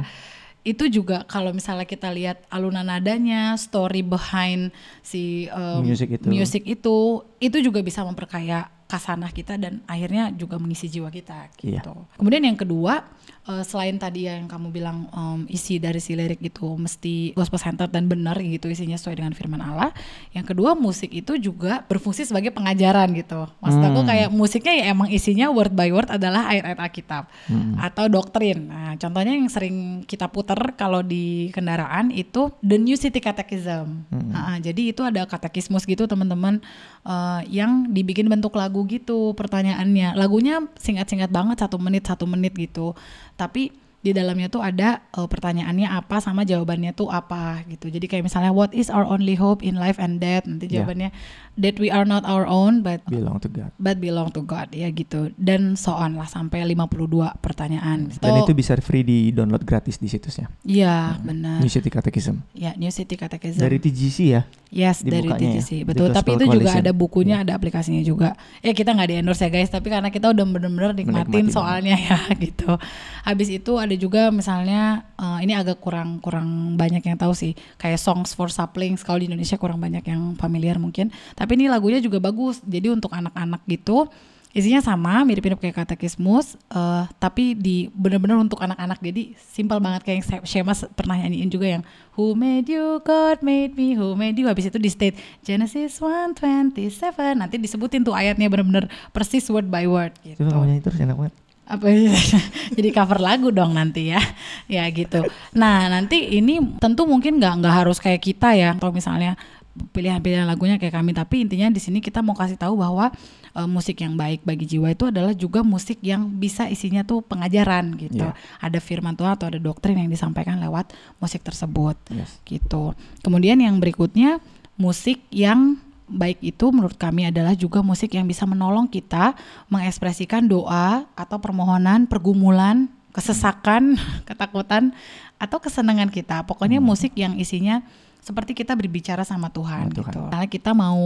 itu 0.67 0.91
juga 0.91 1.23
kalau 1.23 1.55
misalnya 1.55 1.87
kita 1.87 2.11
lihat 2.11 2.43
alunan 2.51 2.83
nadanya, 2.83 3.55
story 3.55 4.03
behind 4.03 4.75
si 4.99 5.47
um, 5.55 5.79
music 5.81 6.19
itu, 6.19 6.27
music 6.27 6.63
itu, 6.67 7.23
itu 7.39 7.57
juga 7.63 7.79
bisa 7.79 8.03
memperkaya 8.03 8.67
kasanah 8.89 9.29
kita 9.29 9.53
dan 9.61 9.85
akhirnya 9.85 10.33
juga 10.33 10.57
mengisi 10.57 10.89
jiwa 10.89 11.13
kita 11.13 11.53
iya. 11.61 11.77
gitu. 11.77 11.93
Iya. 11.93 12.17
Kemudian 12.17 12.41
yang 12.41 12.57
kedua 12.57 13.05
uh, 13.45 13.61
selain 13.61 14.01
tadi 14.01 14.25
yang 14.25 14.49
kamu 14.49 14.73
bilang 14.73 15.05
um, 15.13 15.45
isi 15.45 15.77
dari 15.77 16.01
si 16.01 16.17
lirik 16.17 16.41
itu 16.41 16.65
mesti 16.73 17.37
gospel 17.37 17.61
center 17.61 17.85
dan 17.85 18.09
benar 18.09 18.41
gitu 18.41 18.65
isinya 18.65 18.97
sesuai 18.97 19.21
dengan 19.21 19.37
firman 19.37 19.61
Allah. 19.61 19.93
Yang 20.33 20.57
kedua 20.57 20.73
musik 20.73 21.13
itu 21.13 21.37
juga 21.37 21.85
berfungsi 21.85 22.25
sebagai 22.25 22.49
pengajaran 22.49 23.13
gitu. 23.13 23.45
Maksud 23.61 23.77
hmm. 23.77 23.89
aku 23.93 24.01
kayak 24.09 24.29
musiknya 24.33 24.73
ya 24.73 24.85
emang 24.89 25.13
isinya 25.13 25.53
word 25.53 25.77
by 25.77 25.93
word 25.93 26.09
adalah 26.09 26.49
ayat-ayat 26.49 26.79
Alkitab 26.81 27.29
hmm. 27.45 27.77
atau 27.77 28.05
doktrin. 28.09 28.73
Nah, 28.73 28.97
contohnya 28.97 29.37
yang 29.37 29.53
sering 29.53 30.01
kita 30.09 30.25
putar 30.33 30.57
kalau 30.73 31.05
di 31.05 31.53
kendaraan 31.53 32.09
itu 32.09 32.49
The 32.65 32.81
New 32.81 32.97
City 32.97 33.21
Catechism. 33.21 34.09
Hmm. 34.09 34.29
Nah, 34.33 34.57
jadi 34.57 34.97
itu 34.97 35.05
ada 35.05 35.29
katekismus 35.29 35.85
gitu 35.85 36.09
teman-teman 36.09 36.57
uh, 37.05 37.45
yang 37.45 37.85
dibikin 37.93 38.25
bentuk 38.25 38.57
lagu 38.57 38.78
gitu 38.85 39.33
pertanyaannya. 39.33 40.15
Lagunya 40.15 40.63
singkat-singkat 40.77 41.31
banget 41.33 41.59
satu 41.59 41.79
menit 41.81 42.05
satu 42.05 42.29
menit 42.29 42.53
gitu 42.55 42.93
tapi 43.35 43.71
di 43.99 44.15
dalamnya 44.15 44.47
tuh 44.47 44.63
ada 44.63 45.03
uh, 45.11 45.27
pertanyaannya 45.27 45.91
apa 45.91 46.23
sama 46.23 46.47
jawabannya 46.47 46.95
tuh 46.95 47.11
apa 47.11 47.67
gitu. 47.67 47.91
Jadi 47.91 48.07
kayak 48.07 48.23
misalnya 48.31 48.55
what 48.55 48.71
is 48.71 48.87
our 48.87 49.03
only 49.03 49.35
hope 49.35 49.59
in 49.59 49.75
life 49.75 49.99
and 49.99 50.23
death? 50.23 50.47
Nanti 50.47 50.71
iya. 50.71 50.79
jawabannya 50.79 51.11
yeah. 51.11 51.59
that 51.59 51.75
we 51.83 51.91
are 51.91 52.07
not 52.07 52.23
our 52.23 52.47
own 52.47 52.79
but 52.79 53.03
belong 53.11 53.43
to 53.43 53.51
God. 53.51 53.75
But 53.75 53.99
belong 53.99 54.31
to 54.39 54.41
God 54.47 54.71
ya 54.71 54.87
gitu. 54.95 55.35
Dan 55.35 55.75
so 55.75 55.91
on 55.91 56.15
lah 56.15 56.31
sampai 56.31 56.63
52 56.63 57.43
pertanyaan. 57.43 58.07
Hmm. 58.07 58.23
Dan 58.23 58.31
so, 58.39 58.47
itu 58.47 58.53
bisa 58.55 58.79
free 58.79 59.03
di 59.03 59.35
download 59.35 59.67
gratis 59.67 59.99
di 59.99 60.07
situsnya. 60.07 60.47
Iya, 60.63 61.19
hmm. 61.19 61.23
benar. 61.27 61.57
New 61.59 61.71
City 61.71 61.91
Catechism. 61.91 62.39
Ya, 62.55 62.71
New 62.79 62.91
City 62.95 63.19
Catechism. 63.19 63.59
Dari 63.59 63.83
TGC 63.83 64.17
ya? 64.31 64.47
Yes, 64.69 65.01
dari 65.01 65.25
TGC. 65.25 65.81
Ya? 65.81 65.83
Betul, 65.83 66.13
tapi 66.13 66.37
itu 66.37 66.45
juga 66.45 66.77
ada 66.77 66.93
bukunya, 66.93 67.41
yeah. 67.41 67.45
ada 67.49 67.53
aplikasinya 67.57 68.05
juga. 68.05 68.37
Ya 68.61 68.71
kita 68.71 68.93
nggak 68.93 69.09
di 69.09 69.15
endorse 69.17 69.41
ya 69.43 69.49
guys, 69.49 69.73
tapi 69.73 69.89
karena 69.89 70.13
kita 70.13 70.29
udah 70.29 70.45
bener-bener 70.45 70.93
nikmatin 70.93 71.49
soalnya 71.49 71.97
ya 71.97 72.21
gitu. 72.45 72.77
Habis 73.25 73.49
itu 73.49 73.81
ada 73.81 73.88
juga 73.95 74.29
misalnya 74.29 75.07
uh, 75.17 75.39
ini 75.39 75.55
agak 75.55 75.79
kurang 75.79 76.19
kurang 76.19 76.75
banyak 76.75 77.01
yang 77.01 77.17
tahu 77.17 77.33
sih. 77.33 77.55
Kayak 77.79 78.03
songs 78.03 78.35
for 78.35 78.51
saplings 78.51 79.01
kalau 79.01 79.17
di 79.17 79.31
Indonesia 79.31 79.55
kurang 79.55 79.79
banyak 79.79 80.03
yang 80.05 80.35
familiar 80.35 80.77
mungkin. 80.77 81.09
Tapi 81.33 81.57
ini 81.57 81.71
lagunya 81.71 81.97
juga 82.03 82.19
bagus 82.19 82.61
jadi 82.61 82.93
untuk 82.93 83.09
anak-anak 83.15 83.63
gitu. 83.65 84.05
Isinya 84.49 84.81
sama 84.81 85.21
mirip-mirip 85.29 85.61
kayak 85.61 85.85
katekismus 85.85 86.57
uh, 86.73 87.05
tapi 87.21 87.53
di 87.53 87.85
bener-bener 87.93 88.33
untuk 88.41 88.57
anak-anak. 88.57 88.97
Jadi 88.97 89.37
simpel 89.37 89.77
banget 89.77 90.01
kayak 90.01 90.17
yang 90.25 90.25
Shema 90.41 90.73
pernah 90.97 91.21
nyanyiin 91.21 91.49
juga 91.53 91.67
yang 91.69 91.83
Who 92.17 92.33
made 92.33 92.65
you? 92.65 92.99
God 93.05 93.45
made 93.45 93.77
me. 93.77 93.93
Who 93.93 94.17
made 94.17 94.35
you? 94.35 94.49
Habis 94.49 94.73
itu 94.73 94.81
di 94.81 94.89
state 94.89 95.15
Genesis 95.45 96.01
127 96.01 97.37
nanti 97.37 97.55
disebutin 97.61 98.01
tuh 98.01 98.17
ayatnya 98.17 98.49
bener-bener 98.49 98.89
persis 99.13 99.45
word 99.53 99.69
by 99.69 99.85
word 99.85 100.17
gitu. 100.25 100.41
Itu 100.41 100.49
namanya 100.49 100.81
itu 100.81 100.89
enak 100.97 101.15
banget 101.15 101.35
apa 101.69 101.85
ya? 101.85 102.11
jadi 102.75 102.89
cover 102.89 103.21
lagu 103.21 103.53
dong 103.53 103.77
nanti 103.77 104.09
ya 104.09 104.21
ya 104.65 104.89
gitu 104.89 105.21
nah 105.53 105.85
nanti 105.85 106.33
ini 106.35 106.57
tentu 106.81 107.05
mungkin 107.05 107.37
nggak 107.37 107.53
nggak 107.61 107.75
harus 107.85 108.01
kayak 108.01 108.25
kita 108.25 108.57
ya 108.57 108.73
kalau 108.81 108.89
misalnya 108.89 109.37
pilihan-pilihan 109.79 110.43
lagunya 110.43 110.75
kayak 110.75 110.99
kami 110.99 111.15
tapi 111.15 111.45
intinya 111.47 111.71
di 111.71 111.79
sini 111.79 112.03
kita 112.03 112.19
mau 112.19 112.35
kasih 112.35 112.59
tahu 112.59 112.75
bahwa 112.75 113.13
uh, 113.55 113.69
musik 113.69 114.03
yang 114.03 114.19
baik 114.19 114.43
bagi 114.43 114.67
jiwa 114.67 114.91
itu 114.91 115.07
adalah 115.07 115.31
juga 115.31 115.63
musik 115.63 116.03
yang 116.03 116.27
bisa 116.27 116.67
isinya 116.67 117.07
tuh 117.07 117.23
pengajaran 117.23 117.95
gitu 117.95 118.27
yeah. 118.27 118.35
ada 118.59 118.81
firman 118.83 119.15
Tuhan 119.15 119.39
atau 119.39 119.47
ada 119.47 119.59
doktrin 119.61 119.95
yang 119.95 120.11
disampaikan 120.11 120.59
lewat 120.59 120.91
musik 121.23 121.45
tersebut 121.45 121.95
yes. 122.11 122.43
gitu 122.43 122.91
kemudian 123.23 123.61
yang 123.61 123.79
berikutnya 123.79 124.43
musik 124.75 125.23
yang 125.31 125.79
baik 126.09 126.41
itu 126.41 126.65
menurut 126.73 126.97
kami 126.97 127.29
adalah 127.29 127.53
juga 127.53 127.85
musik 127.85 128.17
yang 128.17 128.25
bisa 128.25 128.43
menolong 128.49 128.89
kita 128.89 129.37
mengekspresikan 129.69 130.49
doa 130.49 131.05
atau 131.13 131.37
permohonan, 131.37 132.09
pergumulan, 132.09 132.89
kesesakan, 133.13 133.95
ketakutan 134.27 134.91
atau 135.37 135.61
kesenangan 135.61 136.09
kita. 136.09 136.43
Pokoknya 136.43 136.81
hmm. 136.81 136.87
musik 136.89 137.13
yang 137.15 137.37
isinya 137.37 137.85
seperti 138.19 138.51
kita 138.51 138.75
berbicara 138.75 139.23
sama 139.23 139.47
Tuhan, 139.47 139.89
Tuhan. 139.89 140.11
gitu. 140.11 140.19
Misalnya 140.27 140.49
kita 140.51 140.71
mau 140.75 140.99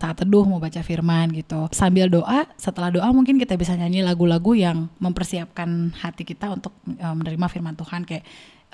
saat 0.00 0.16
teduh 0.16 0.48
mau 0.48 0.56
baca 0.56 0.80
firman 0.80 1.28
gitu. 1.36 1.68
Sambil 1.70 2.08
doa, 2.08 2.48
setelah 2.56 2.88
doa 2.88 3.08
mungkin 3.12 3.36
kita 3.36 3.54
bisa 3.54 3.76
nyanyi 3.76 4.00
lagu-lagu 4.00 4.56
yang 4.56 4.88
mempersiapkan 4.96 5.92
hati 6.00 6.24
kita 6.24 6.48
untuk 6.50 6.72
uh, 6.98 7.14
menerima 7.14 7.46
firman 7.52 7.76
Tuhan 7.76 8.08
kayak 8.08 8.24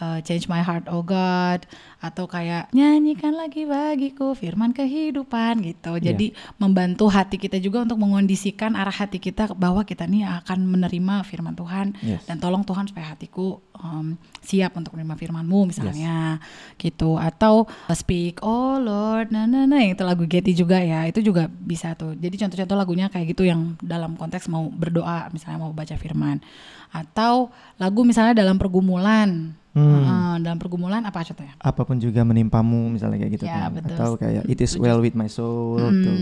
uh, 0.01 0.19
Change 0.25 0.49
My 0.49 0.65
Heart 0.65 0.89
Oh 0.89 1.05
God 1.05 1.69
atau 2.01 2.25
kayak 2.25 2.73
nyanyikan 2.73 3.37
lagi 3.37 3.69
bagiku 3.69 4.33
firman 4.33 4.73
kehidupan 4.73 5.61
gitu. 5.61 6.01
Iya. 6.01 6.13
Jadi 6.13 6.33
yeah. 6.33 6.57
membantu 6.57 7.13
hati 7.13 7.37
kita 7.37 7.61
juga 7.61 7.85
untuk 7.85 8.01
mengondisikan 8.01 8.73
arah 8.73 8.93
hati 8.93 9.21
kita 9.21 9.53
bahwa 9.53 9.85
kita 9.85 10.09
nih 10.09 10.25
akan 10.43 10.65
menerima 10.65 11.23
firman 11.29 11.53
Tuhan 11.53 11.93
yes. 12.01 12.25
dan 12.25 12.41
tolong 12.41 12.65
Tuhan 12.65 12.89
supaya 12.89 13.13
hatiku 13.13 13.61
um, 13.77 14.17
siap 14.41 14.73
untuk 14.81 14.97
menerima 14.97 15.21
firman-Mu 15.21 15.61
misalnya 15.69 16.41
yes. 16.41 16.81
gitu 16.81 17.21
atau 17.21 17.69
uh, 17.69 17.97
Speak 17.97 18.41
Oh 18.41 18.81
Lord 18.81 19.29
nah 19.29 19.45
nah 19.45 19.69
nah 19.69 19.85
itu 19.85 20.01
lagu 20.01 20.25
Getty 20.25 20.57
juga 20.57 20.81
ya. 20.81 21.05
Itu 21.05 21.21
juga 21.21 21.53
bisa 21.53 21.93
tuh. 21.93 22.17
Jadi 22.17 22.41
contoh-contoh 22.41 22.77
lagunya 22.81 23.13
kayak 23.13 23.37
gitu 23.37 23.45
yang 23.45 23.77
dalam 23.85 24.17
konteks 24.17 24.49
mau 24.49 24.73
berdoa 24.73 25.29
misalnya 25.37 25.69
mau 25.69 25.73
baca 25.77 26.01
firman 26.01 26.41
atau 26.91 27.55
lagu 27.79 28.03
misalnya 28.03 28.35
dalam 28.35 28.59
pergumulan 28.59 29.55
Hmm. 29.71 30.03
Uh, 30.03 30.37
dalam 30.43 30.59
pergumulan 30.59 30.99
apa 31.07 31.23
contohnya? 31.23 31.55
Apa 31.63 31.87
pun 31.87 31.95
juga 32.03 32.27
menimpamu 32.27 32.91
misalnya 32.91 33.23
kayak 33.23 33.33
gitu 33.39 33.47
ya, 33.47 33.71
kan. 33.71 33.79
Betul. 33.79 33.95
Atau 33.95 34.11
kayak 34.19 34.43
it 34.51 34.59
is 34.59 34.75
setuju. 34.75 34.83
well 34.83 34.99
with 34.99 35.15
my 35.15 35.31
soul 35.31 35.79
hmm, 35.79 36.03
tuh. 36.03 36.17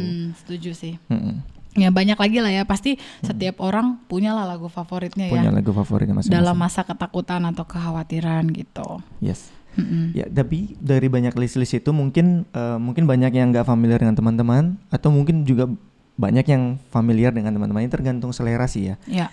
Setuju 0.45 0.71
sih. 0.77 0.95
Hmm. 1.09 1.41
Ya 1.73 1.89
banyak 1.89 2.21
lagi 2.21 2.45
lah 2.45 2.53
ya 2.53 2.69
pasti 2.69 3.01
hmm. 3.01 3.25
setiap 3.25 3.65
orang 3.65 4.05
punya 4.05 4.37
lah 4.37 4.45
lagu 4.45 4.69
favoritnya 4.69 5.33
punya 5.33 5.49
ya. 5.49 5.49
Punya 5.49 5.53
lagu 5.65 5.71
favoritnya 5.73 6.15
masing-masing. 6.21 6.45
Dalam 6.45 6.57
masa 6.61 6.85
ketakutan 6.85 7.41
atau 7.49 7.65
kekhawatiran 7.65 8.45
gitu. 8.53 9.01
Yes. 9.25 9.49
Mm-hmm. 9.79 10.05
Ya, 10.11 10.27
tapi 10.27 10.75
dari 10.83 11.07
banyak 11.07 11.39
list-list 11.39 11.71
itu 11.71 11.95
mungkin 11.95 12.51
uh, 12.51 12.83
mungkin 12.83 13.07
banyak 13.07 13.31
yang 13.31 13.55
nggak 13.55 13.63
familiar 13.63 14.03
dengan 14.03 14.19
teman-teman 14.19 14.75
atau 14.91 15.15
mungkin 15.15 15.47
juga 15.47 15.71
banyak 16.19 16.51
yang 16.51 16.83
familiar 16.91 17.31
dengan 17.31 17.55
teman-teman 17.55 17.87
ini 17.87 17.93
tergantung 17.93 18.35
selera 18.35 18.67
sih 18.67 18.91
ya. 18.91 18.95
Ya. 19.07 19.27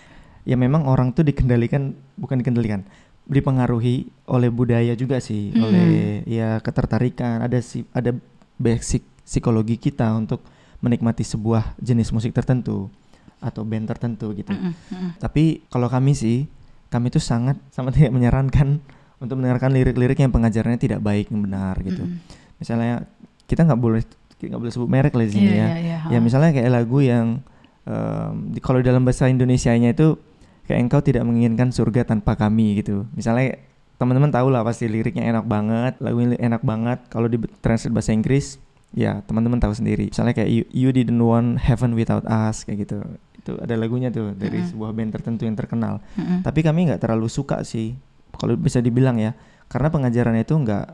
Ya 0.45 0.55
memang 0.55 0.85
orang 0.85 1.11
tuh 1.11 1.25
dikendalikan 1.25 1.97
bukan 2.15 2.37
dikendalikan 2.39 2.85
dipengaruhi 3.25 4.05
oleh 4.29 4.53
budaya 4.53 4.93
juga 4.93 5.17
sih, 5.17 5.49
hmm. 5.49 5.61
oleh 5.65 5.87
ya 6.29 6.61
ketertarikan, 6.61 7.41
ada 7.41 7.57
si 7.57 7.81
ada 7.89 8.13
basic 8.61 9.01
psikologi 9.25 9.81
kita 9.81 10.13
untuk 10.13 10.45
menikmati 10.77 11.25
sebuah 11.25 11.73
jenis 11.81 12.13
musik 12.13 12.37
tertentu 12.37 12.93
atau 13.41 13.65
band 13.65 13.89
tertentu 13.89 14.29
gitu. 14.37 14.53
Mm 14.53 14.71
-hmm. 14.71 15.09
Tapi 15.17 15.65
kalau 15.73 15.89
kami 15.89 16.13
sih, 16.13 16.45
kami 16.93 17.09
tuh 17.09 17.19
sangat 17.19 17.57
sangat 17.73 17.97
tidak 17.97 18.13
menyarankan 18.13 18.77
untuk 19.17 19.41
mendengarkan 19.41 19.73
lirik-lirik 19.73 20.21
yang 20.21 20.29
pengajarannya 20.29 20.77
tidak 20.77 21.01
baik 21.01 21.33
yang 21.33 21.41
benar 21.41 21.75
gitu. 21.81 22.05
Mm 22.05 22.21
-hmm. 22.21 22.57
Misalnya 22.61 23.09
kita 23.49 23.65
nggak 23.65 23.81
boleh 23.81 24.01
nggak 24.45 24.61
boleh 24.61 24.73
sebut 24.73 24.89
merek 24.89 25.13
lah 25.17 25.25
di 25.25 25.33
sini 25.33 25.49
yeah, 25.49 25.57
ya. 25.57 25.65
Yeah, 25.65 25.77
yeah, 25.81 26.01
ya 26.13 26.19
misalnya 26.21 26.53
kayak 26.53 26.69
lagu 26.69 27.01
yang 27.01 27.41
um, 27.89 28.53
di, 28.53 28.59
kalau 28.61 28.77
dalam 28.85 29.01
bahasa 29.01 29.25
Indonesia-nya 29.25 29.97
itu 29.97 30.21
kayak 30.65 30.79
engkau 30.81 30.99
tidak 31.01 31.23
menginginkan 31.25 31.69
surga 31.69 32.05
tanpa 32.05 32.33
kami 32.37 32.81
gitu. 32.81 33.05
Misalnya 33.13 33.61
teman-teman 33.95 34.27
tahu 34.27 34.51
lah 34.51 34.61
pasti 34.65 34.91
liriknya 34.91 35.23
enak 35.31 35.45
banget 35.47 35.93
lagu 36.03 36.19
ini 36.19 36.35
enak 36.35 36.61
banget. 36.65 36.99
Kalau 37.07 37.31
di 37.31 37.39
translate 37.61 37.93
bahasa 37.93 38.11
Inggris 38.11 38.59
ya 38.91 39.21
teman-teman 39.25 39.61
tahu 39.61 39.73
sendiri. 39.73 40.09
Misalnya 40.11 40.33
kayak 40.35 40.49
you, 40.51 40.63
you 40.73 40.89
didn't 40.91 41.21
want 41.21 41.61
heaven 41.61 41.93
without 41.95 42.25
us 42.27 42.65
kayak 42.67 42.89
gitu. 42.89 43.01
Itu 43.39 43.55
ada 43.61 43.77
lagunya 43.77 44.09
tuh 44.09 44.33
dari 44.33 44.59
mm 44.59 44.63
-hmm. 44.65 44.71
sebuah 44.73 44.91
band 44.91 45.11
tertentu 45.13 45.43
yang 45.45 45.55
terkenal. 45.55 46.01
Mm 46.17 46.23
-hmm. 46.23 46.39
tapi 46.41 46.59
kami 46.65 46.91
nggak 46.91 47.01
terlalu 47.01 47.29
suka 47.29 47.61
sih 47.61 47.95
kalau 48.35 48.57
bisa 48.57 48.81
dibilang 48.81 49.21
ya. 49.21 49.37
Karena 49.65 49.89
pengajarannya 49.89 50.43
itu 50.45 50.55
nggak 50.57 50.85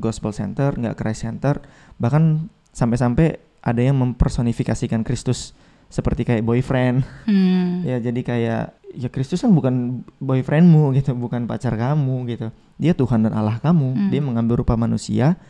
gospel 0.00 0.32
center 0.32 0.72
nggak 0.74 0.96
Christ 0.96 1.28
center. 1.28 1.60
Bahkan 2.00 2.48
sampai-sampai 2.72 3.52
ada 3.62 3.80
yang 3.80 3.94
mempersonifikasikan 4.02 5.06
Kristus 5.06 5.54
seperti 5.92 6.24
kayak 6.24 6.40
boyfriend 6.40 7.04
hmm. 7.28 7.84
ya 7.84 8.00
jadi 8.00 8.20
kayak 8.24 8.64
ya 8.96 9.08
Kristus 9.08 9.40
kan 9.40 9.52
bukan 9.56 10.04
boyfriendmu 10.20 10.92
gitu, 10.96 11.16
bukan 11.16 11.48
pacar 11.48 11.74
kamu 11.80 12.28
gitu. 12.28 12.52
Dia 12.76 12.92
Tuhan 12.92 13.24
dan 13.24 13.32
Allah 13.32 13.56
kamu. 13.56 13.88
Hmm. 13.96 14.08
Dia 14.12 14.20
mengambil 14.20 14.60
rupa 14.60 14.76
manusia 14.76 15.40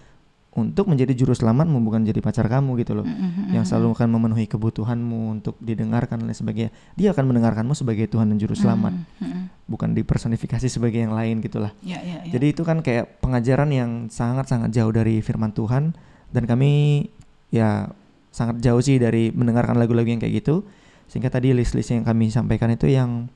untuk 0.53 0.85
menjadi 0.85 1.17
juru 1.17 1.33
selamatmu 1.33 1.81
bukan 1.81 2.05
jadi 2.05 2.21
pacar 2.21 2.45
kamu 2.45 2.85
gitu 2.85 2.93
loh. 2.93 3.09
Mm-hmm. 3.09 3.57
Yang 3.57 3.73
selalu 3.73 3.97
akan 3.97 4.09
memenuhi 4.13 4.45
kebutuhanmu 4.45 5.41
untuk 5.41 5.57
didengarkan 5.65 6.21
dan 6.21 6.37
sebagainya. 6.37 6.69
Dia 6.93 7.17
akan 7.17 7.33
mendengarkanmu 7.33 7.73
sebagai 7.73 8.05
Tuhan 8.13 8.29
dan 8.29 8.37
juru 8.37 8.53
selamat. 8.53 8.93
Mm-hmm. 8.93 9.43
Bukan 9.65 9.97
dipersonifikasi 9.97 10.69
sebagai 10.69 11.01
yang 11.01 11.17
lain 11.17 11.41
gitulah. 11.41 11.73
Yeah, 11.81 12.05
yeah, 12.05 12.21
yeah. 12.29 12.37
Jadi 12.37 12.53
itu 12.53 12.69
kan 12.69 12.85
kayak 12.85 13.25
pengajaran 13.25 13.73
yang 13.73 13.91
sangat-sangat 14.13 14.77
jauh 14.77 14.93
dari 14.93 15.25
firman 15.25 15.57
Tuhan 15.57 15.97
dan 16.37 16.45
kami 16.45 17.09
ya 17.49 17.89
sangat 18.33 18.65
jauh 18.65 18.81
sih 18.81 18.97
dari 18.97 19.29
mendengarkan 19.31 19.77
lagu-lagu 19.77 20.09
yang 20.09 20.19
kayak 20.19 20.43
gitu 20.43 20.65
sehingga 21.07 21.29
tadi 21.29 21.53
list-list 21.53 21.93
yang 21.93 22.09
kami 22.09 22.33
sampaikan 22.33 22.73
itu 22.73 22.89
yang 22.89 23.29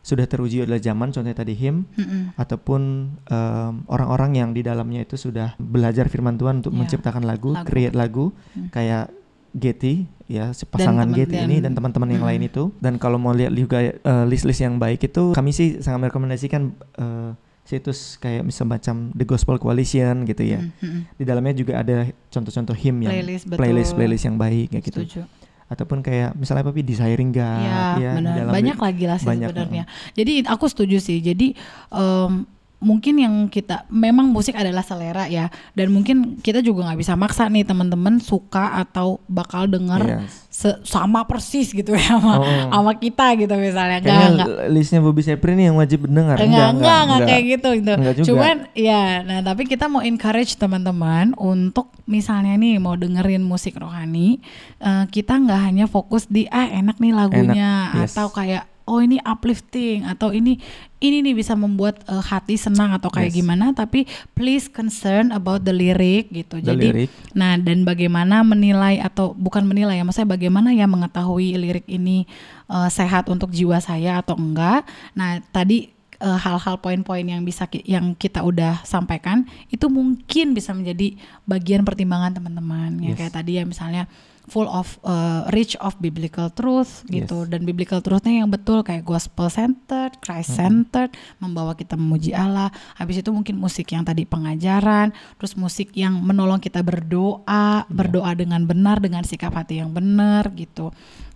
sudah 0.00 0.24
teruji 0.24 0.64
oleh 0.64 0.80
zaman 0.80 1.12
contohnya 1.14 1.36
tadi 1.36 1.54
him 1.54 1.86
mm-hmm. 1.94 2.34
ataupun 2.34 2.82
um, 3.30 3.74
orang-orang 3.86 4.42
yang 4.42 4.50
di 4.50 4.64
dalamnya 4.64 5.04
itu 5.04 5.14
sudah 5.20 5.54
belajar 5.60 6.08
firman 6.08 6.40
Tuhan 6.40 6.64
untuk 6.64 6.72
yeah. 6.72 6.80
menciptakan 6.82 7.22
lagu, 7.22 7.52
lagu, 7.52 7.66
create 7.68 7.94
lagu 7.94 8.32
mm. 8.56 8.72
kayak 8.74 9.12
Getty 9.50 10.06
ya 10.30 10.54
pasangan 10.54 11.10
Getty 11.10 11.42
ini 11.42 11.58
dan 11.58 11.74
teman-teman 11.74 12.06
yang 12.06 12.22
lain 12.22 12.46
itu 12.46 12.70
dan 12.78 13.02
kalau 13.02 13.18
mau 13.18 13.34
lihat 13.34 13.50
juga 13.50 13.82
uh, 14.06 14.22
list-list 14.30 14.62
yang 14.62 14.78
baik 14.78 15.10
itu 15.10 15.34
kami 15.34 15.50
sih 15.50 15.82
sangat 15.82 16.06
merekomendasikan 16.06 16.70
uh, 17.02 17.34
situs 17.70 18.18
kayak 18.18 18.42
misal 18.42 18.66
macam 18.66 19.14
The 19.14 19.22
Gospel 19.22 19.62
Coalition 19.62 20.26
gitu 20.26 20.42
ya. 20.42 20.58
Mm-hmm. 20.58 21.14
Di 21.14 21.24
dalamnya 21.24 21.54
juga 21.54 21.78
ada 21.78 22.10
contoh-contoh 22.34 22.74
him 22.74 23.06
yang 23.06 23.14
playlist 23.14 23.44
playlist, 23.46 23.92
playlist 23.94 24.24
yang 24.26 24.36
baik 24.36 24.74
kayak 24.74 24.84
gitu. 24.90 25.00
Setuju 25.06 25.22
ataupun 25.70 26.02
kayak 26.02 26.34
misalnya 26.34 26.66
apa 26.66 26.74
desiring 26.82 27.30
gak 27.30 27.62
ya, 27.62 27.78
ya 27.94 28.12
benar. 28.18 28.50
banyak 28.50 28.74
lagi 28.74 29.04
lah 29.06 29.18
sih 29.22 29.30
sebenarnya 29.30 29.86
jadi 30.18 30.42
aku 30.50 30.66
setuju 30.66 30.98
sih 30.98 31.22
jadi 31.22 31.54
um, 31.94 32.42
mungkin 32.80 33.20
yang 33.20 33.34
kita 33.52 33.84
memang 33.92 34.32
musik 34.32 34.56
adalah 34.56 34.80
selera 34.80 35.28
ya 35.28 35.52
dan 35.76 35.92
mungkin 35.92 36.40
kita 36.40 36.64
juga 36.64 36.88
nggak 36.88 37.00
bisa 37.04 37.12
maksa 37.12 37.44
nih 37.52 37.68
teman-teman 37.68 38.16
suka 38.24 38.72
atau 38.80 39.20
bakal 39.28 39.68
denger 39.68 40.24
yes. 40.24 40.80
sama 40.88 41.28
persis 41.28 41.76
gitu 41.76 41.92
ya 41.92 42.16
sama, 42.16 42.40
oh. 42.40 42.48
sama 42.72 42.92
kita 42.96 43.36
gitu 43.36 43.52
misalnya 43.60 44.00
enggak, 44.00 44.28
enggak. 44.32 44.48
listnya 44.72 45.04
Bobby 45.04 45.20
Sepri 45.20 45.60
nih 45.60 45.68
yang 45.68 45.76
wajib 45.76 46.08
dengar 46.08 46.40
enggak 46.40 46.48
enggak, 46.48 46.48
enggak, 46.48 46.72
enggak, 46.72 47.00
enggak 47.04 47.28
kayak 47.28 47.44
gitu 47.44 47.68
gitu 47.84 47.92
enggak 48.00 48.14
juga. 48.16 48.26
cuman 48.32 48.56
ya 48.72 49.04
nah 49.28 49.38
tapi 49.44 49.62
kita 49.68 49.84
mau 49.92 50.00
encourage 50.00 50.56
teman-teman 50.56 51.36
untuk 51.36 51.92
misalnya 52.08 52.56
nih 52.56 52.80
mau 52.80 52.96
dengerin 52.96 53.44
musik 53.44 53.76
rohani 53.76 54.40
uh, 54.80 55.04
kita 55.12 55.36
nggak 55.36 55.60
hanya 55.68 55.84
fokus 55.84 56.24
di 56.32 56.48
ah 56.48 56.64
enak 56.64 56.96
nih 56.96 57.12
lagunya 57.12 57.92
enak, 57.92 58.08
yes. 58.08 58.16
atau 58.16 58.32
kayak 58.32 58.69
oh 58.90 58.98
ini 58.98 59.22
uplifting 59.22 60.02
atau 60.02 60.34
ini 60.34 60.58
ini 60.98 61.22
nih 61.22 61.38
bisa 61.38 61.54
membuat 61.54 62.02
uh, 62.10 62.18
hati 62.18 62.58
senang 62.58 62.90
atau 62.90 63.08
kayak 63.08 63.30
yes. 63.30 63.38
gimana 63.38 63.70
tapi 63.70 64.10
please 64.34 64.66
concern 64.66 65.30
about 65.30 65.62
the 65.62 65.70
lyric 65.70 66.34
gitu. 66.34 66.58
The 66.58 66.74
Jadi 66.74 66.86
lyric. 66.90 67.08
nah 67.32 67.54
dan 67.54 67.86
bagaimana 67.86 68.42
menilai 68.42 68.98
atau 68.98 69.30
bukan 69.32 69.62
menilai 69.62 70.02
ya 70.02 70.04
maksudnya 70.04 70.34
bagaimana 70.34 70.74
ya 70.74 70.90
mengetahui 70.90 71.54
lirik 71.54 71.86
ini 71.86 72.26
uh, 72.66 72.90
sehat 72.90 73.30
untuk 73.30 73.54
jiwa 73.54 73.78
saya 73.78 74.18
atau 74.18 74.34
enggak. 74.34 74.82
Nah, 75.14 75.38
tadi 75.54 76.00
uh, 76.20 76.38
hal-hal 76.38 76.76
poin-poin 76.78 77.24
yang 77.24 77.42
bisa 77.42 77.66
ki 77.66 77.82
yang 77.88 78.12
kita 78.12 78.44
udah 78.44 78.84
sampaikan 78.84 79.48
itu 79.72 79.88
mungkin 79.88 80.52
bisa 80.52 80.76
menjadi 80.76 81.16
bagian 81.48 81.82
pertimbangan 81.82 82.36
teman-teman 82.36 83.00
ya 83.00 83.16
kayak 83.16 83.34
tadi 83.34 83.58
ya 83.58 83.64
misalnya 83.64 84.06
full 84.50 84.66
of 84.66 84.98
uh, 85.06 85.46
rich 85.54 85.78
of 85.78 85.94
biblical 86.02 86.50
truth 86.50 87.06
gitu 87.06 87.46
dan 87.46 87.62
biblical 87.62 88.02
truthnya 88.02 88.42
yang 88.42 88.50
betul 88.50 88.82
kayak 88.82 89.06
gospel 89.06 89.46
centered, 89.46 90.18
Christ 90.18 90.58
centered, 90.58 91.14
hmm. 91.14 91.46
membawa 91.46 91.78
kita 91.78 91.94
memuji 91.94 92.34
Allah. 92.34 92.74
Habis 92.98 93.22
itu 93.22 93.30
mungkin 93.30 93.56
musik 93.56 93.94
yang 93.94 94.02
tadi 94.02 94.26
pengajaran, 94.26 95.14
terus 95.38 95.54
musik 95.54 95.94
yang 95.94 96.18
menolong 96.18 96.58
kita 96.58 96.82
berdoa, 96.82 97.40
yeah. 97.46 97.80
berdoa 97.86 98.34
dengan 98.34 98.66
benar 98.66 98.98
dengan 98.98 99.22
sikap 99.22 99.54
hati 99.54 99.78
yang 99.78 99.94
benar 99.94 100.50
gitu. 100.58 100.90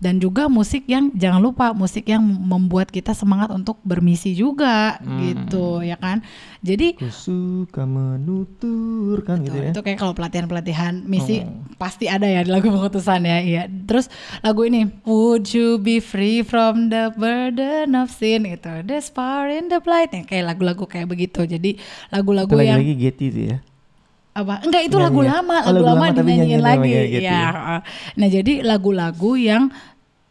Dan 0.05 0.21
juga 0.21 0.53
musik 0.53 0.85
yang 0.85 1.09
jangan 1.17 1.41
lupa 1.41 1.73
musik 1.73 2.05
yang 2.05 2.21
membuat 2.21 2.93
kita 2.93 3.17
semangat 3.17 3.49
untuk 3.57 3.81
bermisi 3.81 4.37
juga 4.37 5.01
hmm. 5.01 5.21
gitu 5.25 5.81
ya 5.81 5.97
kan. 5.97 6.21
Jadi 6.61 7.01
Ku 7.01 7.09
suka 7.09 7.89
menuturkan 7.89 9.41
gitu 9.45 9.57
ya. 9.57 9.73
Itu 9.73 9.81
kayak 9.81 9.97
kalau 9.97 10.13
pelatihan-pelatihan 10.13 11.09
misi 11.09 11.41
oh. 11.41 11.65
pasti 11.81 12.09
ada 12.09 12.29
ya 12.29 12.45
di 12.45 12.53
lagu 12.53 12.69
pengutus 12.69 13.05
bosan 13.05 13.29
ya 13.29 13.39
iya 13.45 13.63
terus 13.69 14.09
lagu 14.41 14.65
ini 14.65 14.89
Would 15.05 15.53
you 15.53 15.77
be 15.77 16.01
free 16.01 16.41
from 16.41 16.89
the 16.89 17.13
burden 17.13 17.93
of 17.93 18.09
sin 18.09 18.49
itu 18.49 18.81
There's 18.89 19.13
power 19.13 19.53
in 19.53 19.69
the 19.69 19.85
blight 19.85 20.17
ya, 20.17 20.25
kayak 20.25 20.57
lagu-lagu 20.57 20.89
kayak 20.89 21.13
begitu 21.13 21.45
jadi 21.45 21.77
lagu-lagu 22.09 22.57
yang 22.65 22.81
lagi 22.81 22.97
Getty 22.97 23.27
itu 23.29 23.43
ya 23.53 23.59
apa 24.35 24.67
enggak 24.67 24.91
itu 24.91 24.99
lagu 24.99 25.23
lama 25.23 25.63
lagu, 25.63 25.69
oh, 25.71 25.73
lagu 25.79 25.87
lama, 25.95 26.05
lama 26.11 26.23
dinyanyiin 26.27 26.59
lagi 26.59 26.91
ya, 26.91 27.05
ya 27.23 27.43
nah 28.19 28.27
jadi 28.27 28.67
lagu-lagu 28.67 29.39
yang 29.39 29.71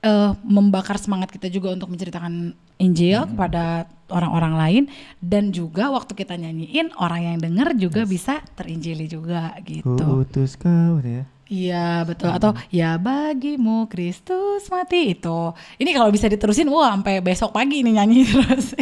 uh, 0.03 0.35
membakar 0.43 0.99
semangat 0.99 1.31
kita 1.31 1.49
juga 1.49 1.73
untuk 1.73 1.89
menceritakan 1.89 2.53
Injil 2.77 3.23
hmm. 3.23 3.29
kepada 3.33 3.87
orang-orang 4.11 4.53
lain 4.53 4.83
dan 5.23 5.49
juga 5.49 5.89
waktu 5.89 6.13
kita 6.13 6.35
nyanyiin 6.37 6.93
orang 6.99 7.33
yang 7.33 7.37
dengar 7.39 7.73
juga 7.73 8.03
yes. 8.05 8.09
bisa 8.11 8.33
terinjili 8.53 9.07
juga 9.09 9.55
gitu. 9.63 10.27
Utus 10.27 10.59
kau 10.59 10.99
ya. 11.01 11.25
Iya 11.53 12.07
betul 12.07 12.33
hmm. 12.33 12.37
atau 12.39 12.51
ya 12.73 12.97
bagimu 12.97 13.87
Kristus 13.87 14.67
mati 14.73 15.15
itu. 15.15 15.39
Ini 15.79 15.89
kalau 15.95 16.09
bisa 16.09 16.25
diterusin 16.27 16.67
wah 16.67 16.91
sampai 16.93 17.21
besok 17.21 17.55
pagi 17.55 17.81
ini 17.85 17.95
nyanyi 17.95 18.25
terus. 18.29 18.75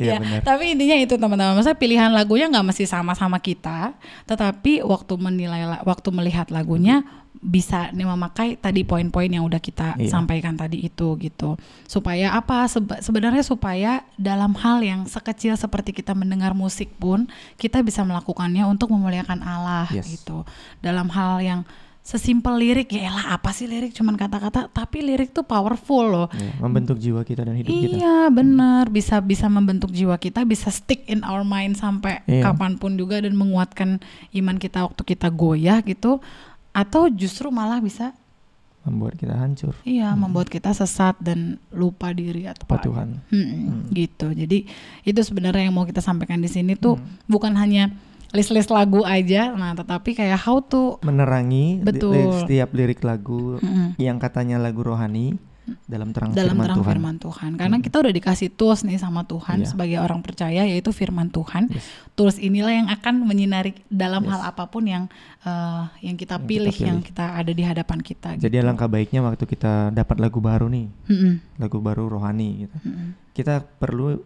Iya, 0.00 0.16
ya, 0.16 0.40
tapi 0.40 0.72
intinya 0.72 0.96
itu 0.96 1.14
teman-teman. 1.20 1.60
Masa 1.60 1.76
pilihan 1.76 2.08
lagunya 2.08 2.48
nggak 2.48 2.72
mesti 2.72 2.88
sama-sama 2.88 3.36
kita, 3.36 3.92
tetapi 4.24 4.80
waktu 4.80 5.14
menilai, 5.20 5.84
waktu 5.84 6.08
melihat 6.08 6.48
lagunya 6.48 7.04
bisa 7.40 7.88
nih 7.96 8.04
memakai 8.04 8.60
tadi 8.60 8.84
poin-poin 8.84 9.32
yang 9.32 9.48
udah 9.48 9.64
kita 9.64 9.96
iya. 9.96 10.12
sampaikan 10.12 10.60
tadi 10.60 10.84
itu 10.84 11.16
gitu. 11.16 11.56
Supaya 11.88 12.36
apa? 12.36 12.68
Seba 12.68 13.00
sebenarnya 13.00 13.40
supaya 13.40 14.04
dalam 14.20 14.52
hal 14.60 14.84
yang 14.84 15.08
sekecil 15.08 15.56
seperti 15.56 15.96
kita 15.96 16.12
mendengar 16.12 16.52
musik 16.52 16.92
pun 17.00 17.24
kita 17.56 17.80
bisa 17.80 18.04
melakukannya 18.04 18.68
untuk 18.68 18.92
memuliakan 18.92 19.40
Allah 19.40 19.88
yes. 19.88 20.04
gitu. 20.04 20.44
Dalam 20.84 21.08
hal 21.08 21.40
yang 21.40 21.60
sesimpel 22.00 22.56
lirik 22.56 22.92
ya 22.92 23.12
lah 23.12 23.40
apa 23.40 23.56
sih 23.56 23.64
lirik? 23.64 23.96
Cuman 23.96 24.20
kata-kata 24.20 24.68
tapi 24.68 25.00
lirik 25.00 25.32
tuh 25.32 25.44
powerful 25.44 26.04
loh. 26.12 26.28
Iya, 26.36 26.60
membentuk 26.60 27.00
jiwa 27.00 27.24
kita 27.24 27.48
dan 27.48 27.56
hidup 27.56 27.72
iya, 27.72 27.80
kita. 27.80 27.96
Iya 27.96 28.18
benar 28.28 28.84
bisa 28.92 29.16
bisa 29.24 29.46
membentuk 29.48 29.92
jiwa 29.92 30.20
kita 30.20 30.44
bisa 30.44 30.68
stick 30.68 31.08
in 31.08 31.24
our 31.24 31.40
mind 31.40 31.80
sampai 31.80 32.20
iya. 32.28 32.44
kapan 32.44 32.76
pun 32.76 33.00
juga 33.00 33.20
dan 33.20 33.32
menguatkan 33.32 34.00
iman 34.36 34.56
kita 34.60 34.84
waktu 34.84 35.02
kita 35.08 35.32
goyah 35.32 35.80
gitu 35.84 36.20
atau 36.70 37.10
justru 37.10 37.50
malah 37.50 37.82
bisa 37.82 38.14
membuat 38.80 39.20
kita 39.20 39.36
hancur. 39.36 39.76
Iya, 39.84 40.12
hmm. 40.12 40.18
membuat 40.24 40.48
kita 40.48 40.72
sesat 40.72 41.12
dan 41.20 41.60
lupa 41.68 42.16
diri 42.16 42.48
atau 42.48 42.64
apa 42.64 42.80
Tuhan. 42.80 43.08
Hmm, 43.28 43.44
hmm. 43.44 43.80
Gitu. 43.92 44.26
Jadi 44.32 44.58
itu 45.04 45.20
sebenarnya 45.20 45.68
yang 45.68 45.76
mau 45.76 45.84
kita 45.84 46.00
sampaikan 46.00 46.40
di 46.40 46.48
sini 46.48 46.80
tuh 46.80 46.96
hmm. 46.96 47.28
bukan 47.28 47.52
hanya 47.60 47.92
list-list 48.30 48.70
lagu 48.70 49.02
aja, 49.02 49.50
nah 49.58 49.74
tetapi 49.74 50.14
kayak 50.14 50.38
how 50.38 50.62
to 50.62 51.02
menerangi 51.02 51.82
betul. 51.82 52.14
setiap 52.46 52.70
lirik 52.70 53.02
lagu 53.02 53.58
hmm. 53.58 53.98
yang 53.98 54.22
katanya 54.22 54.54
lagu 54.62 54.86
rohani 54.86 55.34
dalam 55.84 56.10
terang 56.14 56.30
dalam 56.32 56.54
firman 56.54 56.64
terang 56.66 56.78
Tuhan. 56.78 56.90
firman 56.90 57.16
Tuhan. 57.20 57.50
Karena 57.58 57.76
hmm. 57.78 57.84
kita 57.84 57.96
udah 58.02 58.12
dikasih 58.14 58.48
tools 58.54 58.80
nih 58.86 58.98
sama 58.98 59.22
Tuhan 59.26 59.58
yeah. 59.62 59.68
sebagai 59.68 59.98
orang 60.00 60.20
percaya 60.20 60.62
yaitu 60.66 60.90
firman 60.90 61.28
Tuhan. 61.28 61.68
Yes. 61.70 61.86
Tools 62.14 62.36
inilah 62.38 62.72
yang 62.74 62.88
akan 62.88 63.14
menyinari 63.24 63.76
dalam 63.90 64.26
yes. 64.26 64.30
hal 64.34 64.40
apa 64.52 64.64
pun 64.68 64.84
yang 64.86 65.04
uh, 65.44 65.90
yang 66.04 66.16
kita 66.18 66.36
yang 66.38 66.48
pilih, 66.48 66.72
kita 66.72 66.78
pilih, 66.80 66.88
yang 66.88 66.98
kita 67.02 67.24
ada 67.36 67.52
di 67.52 67.62
hadapan 67.64 67.98
kita. 68.00 68.28
Jadi 68.36 68.54
gitu. 68.56 68.62
alangkah 68.64 68.88
baiknya 68.90 69.20
waktu 69.24 69.44
kita 69.46 69.94
dapat 69.94 70.16
lagu 70.18 70.38
baru 70.42 70.66
nih, 70.68 70.86
mm 71.08 71.34
lagu 71.60 71.78
baru 71.78 72.08
rohani 72.08 72.66
gitu. 72.66 72.76
Mm 72.84 73.08
Kita 73.30 73.62
perlu 73.62 74.20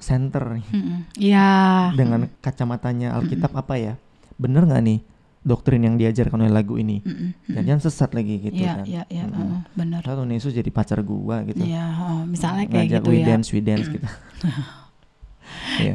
center 0.00 0.58
nih. 0.58 0.66
Mm 0.72 0.98
Yeah. 1.20 1.92
Dengan 1.94 2.28
kacamatanya 2.40 3.14
Alkitab 3.18 3.52
mm 3.52 3.60
apa 3.60 3.74
ya? 3.76 3.94
Bener 4.40 4.64
nggak 4.64 4.82
nih? 4.84 5.00
Doktrin 5.40 5.80
yang 5.80 5.96
diajarkan 5.96 6.44
oleh 6.44 6.52
lagu 6.52 6.76
ini. 6.76 7.00
Mm 7.00 7.32
-mm. 7.32 7.64
Jangan 7.64 7.80
sesat 7.80 8.10
lagi 8.12 8.36
gitu 8.44 8.60
yeah, 8.60 8.76
kan. 8.76 8.84
Iya, 8.84 9.02
iya, 9.08 9.24
iya, 9.24 9.56
benar. 9.72 10.00
Lalu 10.04 10.36
Yesus 10.36 10.52
jadi 10.52 10.68
pacar 10.68 11.00
gua 11.00 11.40
gitu. 11.48 11.64
Iya, 11.64 11.84
oh, 11.96 12.22
misalnya 12.28 12.68
kayak 12.68 12.86
Ngajak 12.92 13.00
gitu 13.00 13.10
we 13.10 13.18
ya. 13.24 13.26
dance, 13.26 13.48
we 13.56 13.60
dance 13.64 13.88
gitu. 13.88 14.04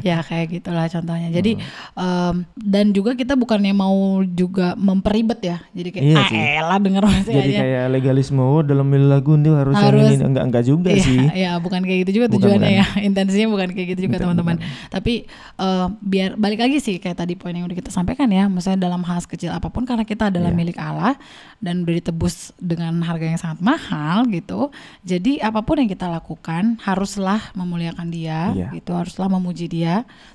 ya 0.02 0.18
kayak 0.24 0.46
gitulah 0.60 0.86
contohnya 0.90 1.28
jadi 1.30 1.52
hmm. 1.56 1.96
um, 1.96 2.34
dan 2.58 2.90
juga 2.90 3.14
kita 3.14 3.38
bukannya 3.38 3.72
mau 3.72 4.22
juga 4.26 4.74
memperibet 4.74 5.40
ya 5.42 5.58
jadi 5.72 5.88
kayak 5.94 6.04
iya 6.04 6.18
ah 6.18 6.28
elah 6.32 6.78
denger 6.82 7.04
masih 7.10 7.32
jadi 7.32 7.52
aja. 7.52 7.60
kayak 7.62 7.84
legalisme 7.94 8.42
oh, 8.42 8.62
dalam 8.62 8.86
lagu 8.90 9.38
ini 9.38 9.50
harus, 9.52 9.74
harus 9.76 10.08
ini 10.10 10.24
enggak 10.24 10.44
enggak 10.48 10.64
juga 10.64 10.90
iya, 10.92 11.04
sih 11.04 11.20
ya 11.32 11.52
bukan 11.60 11.80
kayak 11.84 11.98
gitu 12.06 12.22
juga 12.22 12.26
bukan, 12.28 12.36
tujuannya 12.40 12.70
bukan. 12.72 12.80
ya 12.80 12.86
intensinya 13.08 13.46
bukan 13.52 13.68
kayak 13.72 13.88
gitu 13.96 14.00
juga 14.10 14.16
teman-teman 14.22 14.56
tapi 14.90 15.28
uh, 15.60 15.92
biar 16.02 16.34
balik 16.40 16.60
lagi 16.62 16.78
sih 16.82 16.96
kayak 16.98 17.20
tadi 17.20 17.38
poin 17.38 17.54
yang 17.54 17.68
udah 17.68 17.78
kita 17.78 17.90
sampaikan 17.92 18.28
ya 18.32 18.50
misalnya 18.50 18.88
dalam 18.88 19.02
hal 19.06 19.22
kecil 19.22 19.52
apa 19.52 19.68
pun 19.72 19.86
karena 19.88 20.04
kita 20.06 20.28
adalah 20.28 20.50
yeah. 20.52 20.58
milik 20.58 20.78
Allah 20.78 21.14
dan 21.62 21.86
udah 21.86 21.94
ditebus 21.98 22.52
dengan 22.60 23.00
harga 23.02 23.26
yang 23.26 23.40
sangat 23.40 23.60
mahal 23.64 24.28
gitu 24.28 24.70
jadi 25.06 25.46
apa 25.46 25.62
pun 25.62 25.80
yang 25.80 25.90
kita 25.90 26.06
lakukan 26.10 26.78
haruslah 26.82 27.40
memuliakan 27.56 28.08
dia 28.10 28.52
yeah. 28.52 28.70
gitu 28.72 28.96
haruslah 28.96 29.28
memuji 29.28 29.66
dia, 29.68 29.75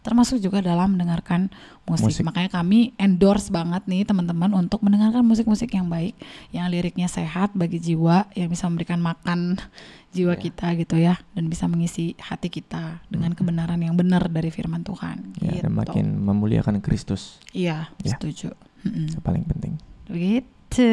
termasuk 0.06 0.38
juga 0.38 0.62
dalam 0.62 0.94
mendengarkan 0.94 1.50
musik. 1.88 2.22
musik. 2.22 2.24
Makanya 2.24 2.50
kami 2.52 2.94
endorse 2.96 3.50
banget 3.50 3.84
nih 3.90 4.06
teman-teman 4.06 4.54
untuk 4.54 4.84
mendengarkan 4.86 5.26
musik-musik 5.26 5.74
yang 5.74 5.90
baik, 5.90 6.14
yang 6.54 6.70
liriknya 6.70 7.10
sehat 7.10 7.52
bagi 7.58 7.82
jiwa, 7.82 8.30
yang 8.38 8.52
bisa 8.52 8.70
memberikan 8.70 9.02
makan 9.02 9.58
jiwa 10.12 10.36
yeah. 10.36 10.42
kita 10.42 10.68
gitu 10.78 10.96
ya, 11.00 11.16
dan 11.34 11.48
bisa 11.50 11.66
mengisi 11.66 12.14
hati 12.20 12.52
kita 12.52 13.02
dengan 13.08 13.34
kebenaran 13.34 13.80
yang 13.82 13.98
benar 13.98 14.28
dari 14.30 14.52
firman 14.54 14.84
Tuhan. 14.86 15.36
Ya, 15.42 15.60
gitu. 15.60 15.64
dan 15.66 15.74
makin 15.74 16.06
memuliakan 16.22 16.84
Kristus. 16.84 17.42
Iya, 17.52 17.90
ya. 18.04 18.16
setuju. 18.18 18.54
Yang 18.86 19.24
paling 19.24 19.46
penting. 19.46 19.78
Begitu. 20.10 20.90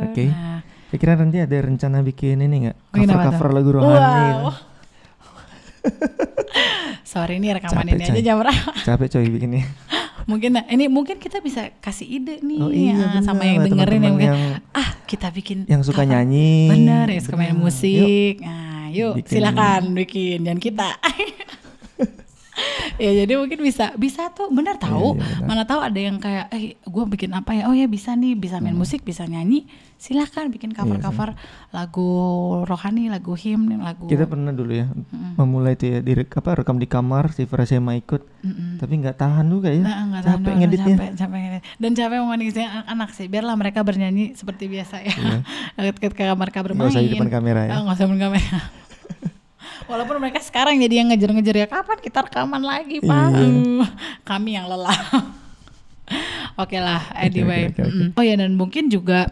Oke. 0.00 0.12
Okay. 0.14 0.28
Nah. 0.30 0.62
Kira 0.90 1.14
nanti 1.14 1.38
ada 1.38 1.54
rencana 1.54 2.02
bikin 2.02 2.42
ini 2.42 2.66
nggak 2.66 2.90
cover-cover 2.90 3.48
lagu 3.54 3.70
rohani? 3.78 4.42
Wow. 4.42 4.50
Sorry 7.10 7.42
ini 7.42 7.50
rekaman 7.50 7.90
capek, 7.90 7.98
ini 7.98 8.06
coy. 8.06 8.14
aja 8.14 8.22
jam 8.22 8.36
berapa? 8.38 8.70
Capek 8.86 9.08
coy 9.10 9.26
bikinnya. 9.34 9.66
mungkin 10.30 10.62
ini 10.70 10.86
mungkin 10.86 11.18
kita 11.18 11.42
bisa 11.42 11.74
kasih 11.82 12.06
ide 12.06 12.38
nih 12.38 12.60
oh, 12.62 12.70
iya, 12.70 13.18
ya, 13.18 13.24
sama 13.24 13.42
yang 13.42 13.66
dengerin 13.66 13.98
teman 13.98 14.14
-teman 14.14 14.22
yang, 14.22 14.38
yang 14.38 14.62
ah 14.70 14.90
kita 15.08 15.26
bikin 15.32 15.66
yang 15.66 15.82
suka 15.82 16.06
apa? 16.06 16.12
nyanyi 16.12 16.70
bener 16.70 17.06
ya 17.10 17.20
suka 17.24 17.36
main 17.40 17.56
musik 17.56 18.38
yuk. 18.38 18.46
nah 18.46 18.86
yuk 18.94 19.14
bikin. 19.18 19.32
silakan 19.32 19.82
bikin 19.96 20.38
dan 20.46 20.62
kita 20.62 20.86
ya 23.04 23.10
jadi 23.24 23.32
mungkin 23.36 23.60
bisa 23.60 23.94
bisa 23.96 24.32
tuh 24.32 24.48
benar 24.50 24.76
tahu. 24.80 25.16
iya, 25.16 25.24
iya, 25.24 25.46
mana 25.46 25.62
tahu 25.68 25.80
ada 25.84 26.00
yang 26.00 26.16
kayak 26.18 26.48
eh 26.54 26.76
gue 26.80 27.04
bikin 27.10 27.30
apa 27.36 27.52
ya? 27.54 27.68
Oh 27.68 27.74
ya 27.76 27.86
bisa 27.86 28.16
nih 28.16 28.34
bisa 28.34 28.58
main 28.58 28.74
hmm. 28.74 28.82
musik 28.82 29.04
bisa 29.04 29.24
nyanyi. 29.28 29.68
Silahkan 30.00 30.48
bikin 30.48 30.72
cover 30.72 30.96
cover 30.96 31.36
iya, 31.36 31.76
lagu 31.76 32.10
rohani 32.64 33.12
lagu 33.12 33.36
him 33.36 33.68
lagu 33.84 34.08
kita 34.08 34.24
pernah 34.24 34.48
dulu 34.48 34.72
ya 34.72 34.88
hmm. 34.88 35.36
memulai 35.36 35.76
itu 35.76 35.92
ya 35.92 36.00
di 36.00 36.16
apa 36.16 36.64
rekam 36.64 36.80
di 36.80 36.88
kamar 36.88 37.36
si 37.36 37.44
Frasema 37.44 37.92
ikut. 37.92 38.24
Hmm. 38.40 38.80
tapi 38.80 38.96
nggak 38.96 39.20
tahan 39.20 39.44
juga 39.52 39.68
ya. 39.68 39.84
Nah, 39.84 40.24
tahan 40.24 40.40
capek 40.40 40.54
ngeditnya. 40.64 40.96
capek, 40.96 41.10
capek 41.20 41.38
ngedit. 41.44 41.62
Dan 41.76 41.90
capek 41.92 42.18
memanggilnya 42.24 42.68
anak-anak 42.72 43.10
sih 43.12 43.26
biarlah 43.28 43.54
mereka 43.60 43.84
bernyanyi 43.84 44.32
seperti 44.32 44.72
biasa 44.72 45.04
ya. 45.04 45.12
Iya. 45.76 45.92
ke 46.00 46.08
kamar 46.16 46.48
kamar 46.48 46.72
bermain 46.72 46.88
nggak 46.88 46.96
usah 46.96 47.04
di 47.04 47.12
depan 47.12 47.28
kamera 47.28 47.60
ya. 47.68 47.70
Nggak 47.84 47.96
usah 47.96 48.06
di 48.06 48.08
depan 48.08 48.20
kamera 48.24 48.79
Walaupun 49.88 50.16
mereka 50.20 50.40
sekarang 50.42 50.76
jadi 50.80 51.04
yang 51.04 51.08
ngejar-ngejar 51.12 51.56
ya 51.56 51.66
kapan 51.68 51.98
kita 52.02 52.18
rekaman 52.26 52.62
lagi 52.64 53.00
pak? 53.00 53.28
Iya. 53.36 53.86
Kami 54.26 54.50
yang 54.56 54.66
lelah. 54.68 55.00
Oke 56.58 56.74
okay 56.74 56.80
lah, 56.82 57.06
anyway. 57.14 57.70
Okay, 57.70 57.86
okay, 57.86 58.10
okay. 58.10 58.18
Oh 58.18 58.24
ya 58.26 58.34
dan 58.34 58.58
mungkin 58.58 58.90
juga 58.90 59.30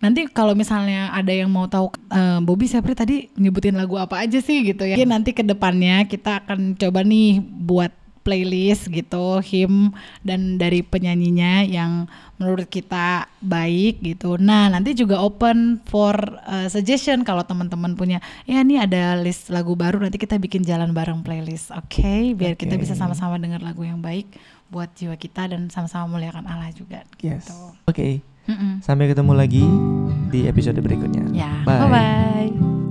nanti 0.00 0.28
kalau 0.28 0.52
misalnya 0.52 1.12
ada 1.12 1.32
yang 1.32 1.48
mau 1.48 1.64
tahu 1.64 1.88
uh, 2.12 2.40
Bobby 2.44 2.68
Sepri 2.68 2.92
tadi 2.92 3.32
nyebutin 3.40 3.76
lagu 3.76 3.96
apa 3.96 4.20
aja 4.20 4.40
sih 4.40 4.64
gitu 4.64 4.84
ya. 4.84 4.96
Mungkin 4.96 5.12
nanti 5.12 5.30
ke 5.32 5.44
depannya 5.44 6.04
kita 6.04 6.44
akan 6.44 6.76
coba 6.76 7.00
nih 7.04 7.40
buat 7.40 7.92
playlist 8.24 8.88
gitu 8.88 9.38
him 9.44 9.92
dan 10.24 10.56
dari 10.56 10.80
penyanyinya 10.80 11.62
yang 11.68 12.08
menurut 12.40 12.66
kita 12.66 13.30
baik 13.38 14.02
gitu. 14.02 14.40
Nah 14.40 14.72
nanti 14.72 14.96
juga 14.96 15.22
open 15.22 15.78
for 15.86 16.16
uh, 16.48 16.66
suggestion 16.66 17.22
kalau 17.22 17.46
teman-teman 17.46 17.94
punya 17.94 18.18
ya 18.48 18.64
ini 18.64 18.80
ada 18.80 19.14
list 19.20 19.52
lagu 19.52 19.78
baru 19.78 20.02
nanti 20.02 20.18
kita 20.18 20.40
bikin 20.40 20.66
jalan 20.66 20.90
bareng 20.90 21.22
playlist, 21.22 21.70
oke? 21.70 22.00
Okay? 22.00 22.34
Biar 22.34 22.58
okay. 22.58 22.66
kita 22.66 22.74
bisa 22.80 22.98
sama-sama 22.98 23.38
dengar 23.38 23.62
lagu 23.62 23.86
yang 23.86 24.02
baik 24.02 24.26
buat 24.72 24.90
jiwa 24.96 25.14
kita 25.14 25.54
dan 25.54 25.70
sama-sama 25.70 26.18
muliakan 26.18 26.48
Allah 26.50 26.74
juga. 26.74 27.06
Gitu. 27.14 27.30
Yes. 27.30 27.46
Oke. 27.86 27.94
Okay. 27.94 28.12
Mm 28.44 28.56
-mm. 28.56 28.72
Sampai 28.84 29.08
ketemu 29.08 29.32
lagi 29.32 29.64
di 30.28 30.44
episode 30.44 30.76
berikutnya. 30.82 31.24
Ya. 31.32 31.64
Bye 31.64 31.88
bye. 31.88 32.83